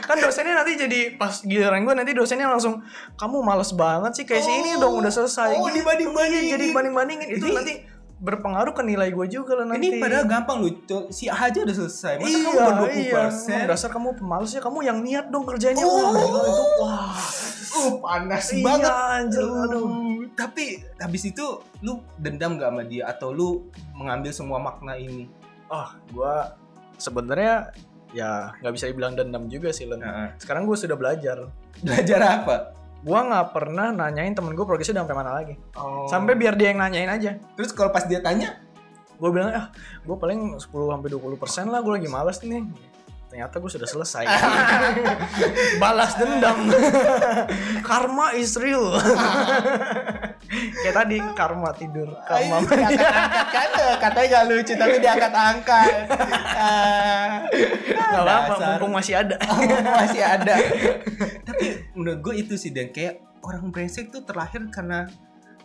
kan 0.00 0.16
dosennya 0.16 0.54
nanti 0.56 0.76
jadi 0.76 1.00
pas 1.14 1.40
giliran 1.40 1.82
gue 1.82 1.94
nanti 1.94 2.12
dosennya 2.12 2.46
langsung 2.46 2.82
kamu 3.14 3.36
males 3.40 3.72
banget 3.72 4.12
sih 4.14 4.24
kayak 4.24 4.42
sini 4.42 4.70
Oh. 4.76 4.80
dong 4.82 4.94
udah 5.00 5.10
selesai. 5.10 5.54
Oh, 5.54 5.66
Gitu. 5.66 5.82
dibanding-bandingin. 5.82 6.42
Iya, 6.44 6.52
jadi 6.54 6.64
banding-bandingin 6.70 7.28
itu 7.32 7.44
Ini- 7.44 7.56
nanti 7.56 7.72
berpengaruh 8.20 8.72
ke 8.72 8.82
nilai 8.86 9.10
gue 9.10 9.26
juga 9.26 9.58
loh 9.58 9.66
nanti. 9.68 9.90
Ini 9.90 9.98
padahal 9.98 10.24
gampang 10.26 10.58
loh. 10.62 10.72
Cok. 10.86 11.04
Si 11.10 11.26
A 11.26 11.36
aja 11.36 11.58
udah 11.62 11.76
selesai. 11.76 12.12
Masa 12.22 12.28
iya, 12.30 12.38
kamu 12.44 12.58
baru 12.58 12.84
20 12.86 12.94
iya. 12.94 13.12
persen? 13.12 13.54
Emang 13.54 13.70
Dasar 13.74 13.90
kamu 13.90 14.08
pemalas 14.16 14.50
ya, 14.54 14.60
kamu 14.62 14.78
yang 14.86 14.98
niat 15.02 15.26
dong 15.28 15.44
kerjanya. 15.44 15.84
Oh. 15.84 15.92
Wah, 15.92 16.12
gila 16.14 16.40
itu. 16.46 16.64
Wah. 16.80 17.16
Uh, 17.74 17.92
panas 17.98 18.44
Iya, 18.54 18.62
banget. 18.62 18.92
anjir, 18.92 19.42
aduh. 19.42 19.86
Tapi 20.38 20.64
habis 21.02 21.22
itu 21.26 21.44
lu 21.82 21.98
dendam 22.22 22.54
gak 22.54 22.70
sama 22.70 22.82
dia 22.86 23.10
atau 23.10 23.34
lu 23.34 23.66
mengambil 23.98 24.30
semua 24.30 24.62
makna 24.62 24.94
ini? 24.94 25.26
Oh, 25.66 25.90
gue 26.14 26.34
sebenarnya 27.02 27.74
ya 28.14 28.54
nggak 28.62 28.74
bisa 28.78 28.86
dibilang 28.86 29.18
dendam 29.18 29.50
juga 29.50 29.74
sih 29.74 29.90
Len. 29.90 29.98
Heeh. 29.98 30.28
Sekarang 30.38 30.70
gue 30.70 30.78
sudah 30.78 30.94
belajar. 30.94 31.50
Belajar 31.82 32.20
apa? 32.22 32.56
Gue 33.04 33.20
nggak 33.20 33.52
pernah 33.52 33.92
nanyain 33.92 34.32
temen 34.32 34.56
gue 34.56 34.64
progresnya 34.64 34.96
udah 34.96 35.04
sampai 35.04 35.18
mana 35.20 35.30
lagi. 35.36 35.54
Oh. 35.76 36.08
Sampai 36.08 36.34
biar 36.40 36.56
dia 36.56 36.72
yang 36.72 36.80
nanyain 36.80 37.12
aja. 37.12 37.36
terus 37.52 37.70
kalau 37.76 37.92
pas 37.92 38.08
dia 38.08 38.24
tanya, 38.24 38.64
Gue 39.14 39.30
bilang, 39.30 39.50
ah 39.54 39.66
gue 40.02 40.16
paling 40.18 40.58
10 40.58 40.68
sampai 40.68 41.08
20 41.08 41.38
persen 41.38 41.64
lah, 41.70 41.80
gue 41.80 41.92
lagi 41.94 42.10
males 42.10 42.38
nih. 42.42 42.66
Ternyata 43.34 43.58
gue 43.58 43.66
sudah 43.66 43.88
selesai. 43.90 44.24
Balas 45.82 46.14
dendam. 46.14 46.70
karma 47.90 48.30
is 48.38 48.54
real. 48.54 48.94
Kayak 50.86 50.94
tadi 51.02 51.18
karma 51.34 51.74
tidur, 51.74 52.14
karma 52.30 52.62
diangkat-angkat 52.62 53.46
kan 53.50 53.70
katanya 53.98 54.26
gak 54.38 54.44
lucu 54.54 54.72
tapi 54.78 54.96
diangkat-angkat. 55.02 55.92
Ah, 56.54 57.42
Gak 57.90 58.22
apa-apa, 58.22 58.54
dasar. 58.54 58.68
mumpung 58.78 58.92
masih 58.94 59.14
ada. 59.18 59.34
masih 59.82 60.22
ada. 60.22 60.54
tapi 61.42 61.90
menurut 61.98 62.22
gue 62.22 62.34
itu 62.38 62.54
sih 62.54 62.70
dan 62.70 62.94
kayak 62.94 63.18
orang 63.42 63.74
brengsek 63.74 64.14
tuh 64.14 64.22
terlahir 64.22 64.62
karena 64.70 65.10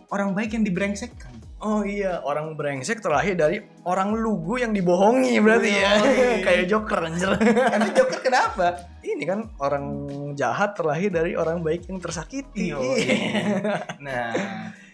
orang 0.10 0.34
baik 0.34 0.58
yang 0.58 0.66
dibrengsekkan. 0.66 1.38
Oh 1.60 1.84
iya, 1.84 2.24
orang 2.24 2.56
brengsek 2.56 3.04
terlahir 3.04 3.36
dari 3.36 3.60
orang 3.84 4.16
lugu 4.16 4.64
yang 4.64 4.72
dibohongi 4.72 5.44
berarti 5.44 5.72
ya. 5.76 5.92
Yoi. 6.00 6.40
Kayak 6.48 6.66
Joker 6.72 7.00
anjir. 7.04 7.36
Karena 7.76 7.90
Joker 7.92 8.20
kenapa? 8.24 8.68
Ini 9.04 9.24
kan 9.28 9.40
orang 9.60 9.86
jahat 10.40 10.80
terlahir 10.80 11.12
dari 11.12 11.36
orang 11.36 11.60
baik 11.60 11.92
yang 11.92 12.00
tersakiti. 12.00 12.72
Iya. 12.72 12.80
Nah, 14.00 14.32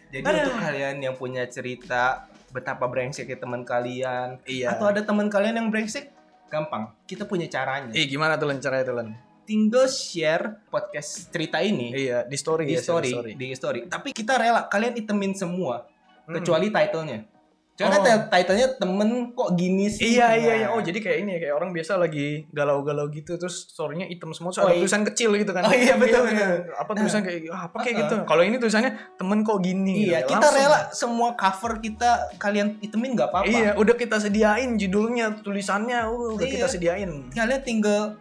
jadi 0.09 0.25
Aduh. 0.25 0.41
untuk 0.49 0.57
kalian 0.57 0.97
yang 1.05 1.13
punya 1.13 1.45
cerita 1.45 2.25
betapa 2.49 2.89
brengseknya 2.89 3.37
teman 3.37 3.61
kalian 3.61 4.41
Iya. 4.49 4.73
atau 4.73 4.89
ada 4.89 5.05
teman 5.05 5.29
kalian 5.29 5.61
yang 5.61 5.67
brengsek, 5.69 6.09
gampang. 6.49 6.89
Kita 7.05 7.29
punya 7.29 7.45
caranya. 7.45 7.93
Eh 7.93 8.09
gimana 8.09 8.41
tuh 8.41 8.49
Len 8.49 8.57
caranya 8.57 8.89
tuh 8.89 8.97
Len? 8.97 9.13
Tinggal 9.45 9.85
share 9.85 10.65
podcast 10.73 11.29
cerita 11.29 11.61
ini 11.61 11.93
Iya, 11.93 12.25
di 12.25 12.33
story 12.33 12.65
di 12.65 12.73
ya, 12.73 12.81
story, 12.81 13.37
di 13.37 13.53
story. 13.53 13.85
Tapi 13.85 14.09
kita 14.09 14.41
rela 14.41 14.65
kalian 14.65 14.97
itemin 14.97 15.37
semua 15.37 15.85
Hmm. 16.25 16.35
kecuali 16.35 16.67
titlenya. 16.67 17.19
Soalnya 17.75 17.99
Oh. 17.99 18.05
kan 18.07 18.19
titlenya 18.31 18.67
temen 18.73 19.09
kok 19.29 19.49
gini 19.53 19.91
sih. 19.91 20.15
Iya 20.15 20.31
iya 20.33 20.53
iya. 20.55 20.67
Nah. 20.71 20.73
Oh 20.73 20.81
jadi 20.81 20.95
kayak 20.95 21.17
ini 21.19 21.31
ya 21.35 21.39
kayak 21.41 21.55
orang 21.55 21.69
biasa 21.69 21.99
lagi 21.99 22.47
galau-galau 22.49 23.11
gitu 23.11 23.35
terus 23.35 23.67
storynya 23.67 24.07
hitam 24.07 24.31
semua 24.31 24.49
terus 24.49 24.63
Oh, 24.63 24.65
ada 24.65 24.73
iya. 24.73 24.81
tulisan 24.81 25.03
kecil 25.03 25.29
gitu 25.35 25.51
kan. 25.51 25.61
Oh, 25.61 25.75
iya, 25.75 25.99
betul, 25.99 26.23
iya. 26.25 26.55
betul. 26.55 26.71
Apa 26.73 26.87
Nah. 26.87 26.99
tulisan 27.03 27.21
kayak 27.21 27.39
ah, 27.47 27.61
apa 27.67 27.77
kayak 27.77 27.91
Uh-uh. 27.91 28.03
gitu. 28.07 28.15
Kalau 28.23 28.41
ini 28.41 28.55
tulisannya 28.57 28.91
temen 29.13 29.39
kok 29.43 29.59
gini. 29.59 30.07
Iya, 30.07 30.23
gitu. 30.23 30.31
kita 30.31 30.47
Langsung. 30.47 30.55
rela 30.57 30.79
semua 30.89 31.29
cover 31.35 31.73
kita 31.77 32.09
kalian 32.37 32.67
itemin 32.79 33.11
nggak 33.11 33.27
apa-apa. 33.29 33.51
Iya, 33.51 33.69
udah 33.75 33.93
kita 33.93 34.15
sediain 34.17 34.71
judulnya, 34.73 35.25
tulisannya 35.37 35.99
uh, 36.01 36.31
udah 36.31 36.41
Iya. 36.41 36.53
kita 36.55 36.67
sediain. 36.71 37.11
Kalian 37.29 37.59
tinggal 37.61 38.15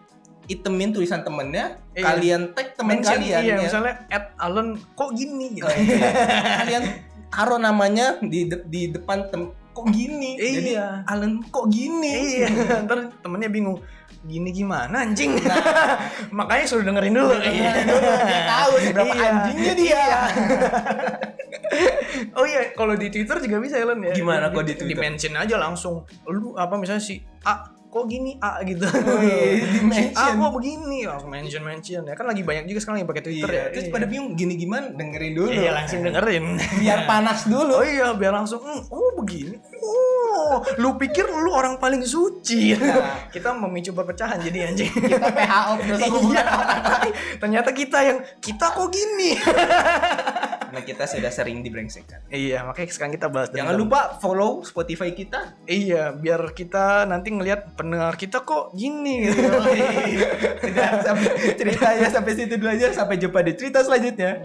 itemin 0.45 0.91
tulisan 0.91 1.23
temennya, 1.23 1.79
Iya. 1.95 2.03
kalian 2.05 2.41
tag 2.53 2.75
teman 2.75 2.99
Mention, 2.99 3.17
kalian 3.17 3.39
iya, 3.41 3.55
ya. 3.55 3.63
misalnya 3.63 3.95
at 4.11 4.35
Allen 4.37 4.77
kok 4.93 5.15
gini 5.15 5.55
gitu. 5.55 5.65
Oh, 5.65 5.73
iya. 5.73 6.11
kalian 6.61 6.83
taruh 7.35 7.59
namanya 7.59 8.23
di 8.23 8.47
de- 8.47 8.63
di 8.65 8.83
depan 8.89 9.27
tem 9.27 9.43
kok 9.75 9.91
gini. 9.91 10.39
Jadi 10.39 10.73
Iya. 10.73 11.03
Alan 11.05 11.43
kok 11.45 11.67
gini. 11.67 12.39
iya, 12.39 12.47
ntar 12.81 13.11
temennya 13.19 13.51
bingung. 13.51 13.83
Gini 14.23 14.49
gimana 14.51 15.03
anjing? 15.03 15.35
Makanya 16.33 16.65
suruh 16.65 16.81
dengerin 16.83 17.13
dulu. 17.13 17.35
Iya, 17.35 17.73
dia 18.23 18.41
tahu 18.47 18.73
seberapa 18.81 19.13
Iya. 19.13 19.27
anjingnya 19.29 19.73
dia. 19.75 19.91
Iya. 19.91 20.15
oh 22.39 22.47
iya, 22.47 22.71
kalau 22.73 22.95
di 22.95 23.11
Twitter 23.11 23.37
juga 23.39 23.57
bisa 23.59 23.77
Ellen 23.77 24.01
ya. 24.01 24.15
Gimana 24.15 24.49
kalau 24.49 24.63
di 24.63 24.73
Twitter? 24.73 24.95
Di-mention 24.95 25.35
aja 25.35 25.57
langsung. 25.59 26.07
Lu 26.25 26.55
apa 26.55 26.79
misalnya 26.79 27.03
si 27.03 27.19
A 27.43 27.74
kok 27.95 28.05
gini 28.05 28.35
A 28.37 28.59
gitu. 28.61 28.83
Oh 28.83 29.23
iya, 29.23 29.63
Si 29.63 29.71
di-mention. 29.71 30.19
A 30.19 30.35
kok 30.35 30.53
begini, 30.53 30.99
langsung 31.07 31.31
mention 31.31 31.63
mention 31.63 32.03
ya 32.03 32.13
kan 32.13 32.27
lagi 32.27 32.43
banyak 32.43 32.67
juga 32.67 32.81
sekarang 32.81 32.99
yang 32.99 33.09
pakai 33.09 33.23
Twitter 33.23 33.47
Iya, 33.47 33.61
ya. 33.61 33.65
terus 33.71 33.87
Iya. 33.87 33.95
pada 33.95 34.07
bingung 34.07 34.35
gini 34.35 34.55
gimana 34.57 34.91
dengerin 34.91 35.33
dulu. 35.33 35.49
Iya 35.49 35.71
langsung 35.73 36.03
dengerin. 36.03 36.45
Biar 36.77 37.07
panas 37.07 37.47
dulu. 37.47 37.73
Oh 37.73 37.87
iya, 37.87 38.11
biar 38.13 38.35
langsung, 38.35 38.59
"Hmm, 38.59 38.83
oh 38.91 39.15
begini. 39.15 39.55
Oh, 39.85 40.65
lu 40.81 40.97
pikir 40.97 41.29
lu 41.29 41.53
orang 41.53 41.77
paling 41.77 42.01
suci. 42.01 42.73
Nah. 42.73 43.29
kita 43.35 43.53
memicu 43.53 43.93
perpecahan 43.93 44.41
jadi 44.41 44.73
anjing. 44.73 44.89
Kita 44.91 45.29
PHO. 45.29 45.73
Iya. 46.25 46.45
Ternyata 47.39 47.71
kita 47.71 47.99
yang 48.01 48.19
kita 48.41 48.73
kok 48.73 48.89
gini. 48.89 49.37
Karena 50.75 50.81
kita 50.83 51.05
sudah 51.07 51.31
sering 51.31 51.63
dibrengsekkan. 51.63 52.27
iya, 52.35 52.67
makanya 52.67 52.91
sekarang 52.91 53.15
kita 53.15 53.31
bahas 53.31 53.47
Jangan 53.55 53.79
dendam. 53.79 53.87
lupa 53.87 54.19
follow 54.19 54.67
Spotify 54.67 55.15
kita. 55.15 55.55
Iya, 55.71 56.11
biar 56.11 56.51
kita 56.51 57.07
nanti 57.07 57.31
ngelihat 57.31 57.79
pendengar 57.79 58.19
kita 58.19 58.43
kok 58.43 58.75
gini 58.75 59.31
gitu. 59.31 59.55
Udah, 60.67 60.91
sampai 60.99 61.31
ceritanya 61.55 62.09
sampai 62.11 62.33
situ 62.35 62.59
dulu 62.59 62.75
aja. 62.75 62.91
Sampai 62.91 63.23
jumpa 63.23 63.47
di 63.47 63.55
cerita 63.55 63.87
selanjutnya. 63.87 64.43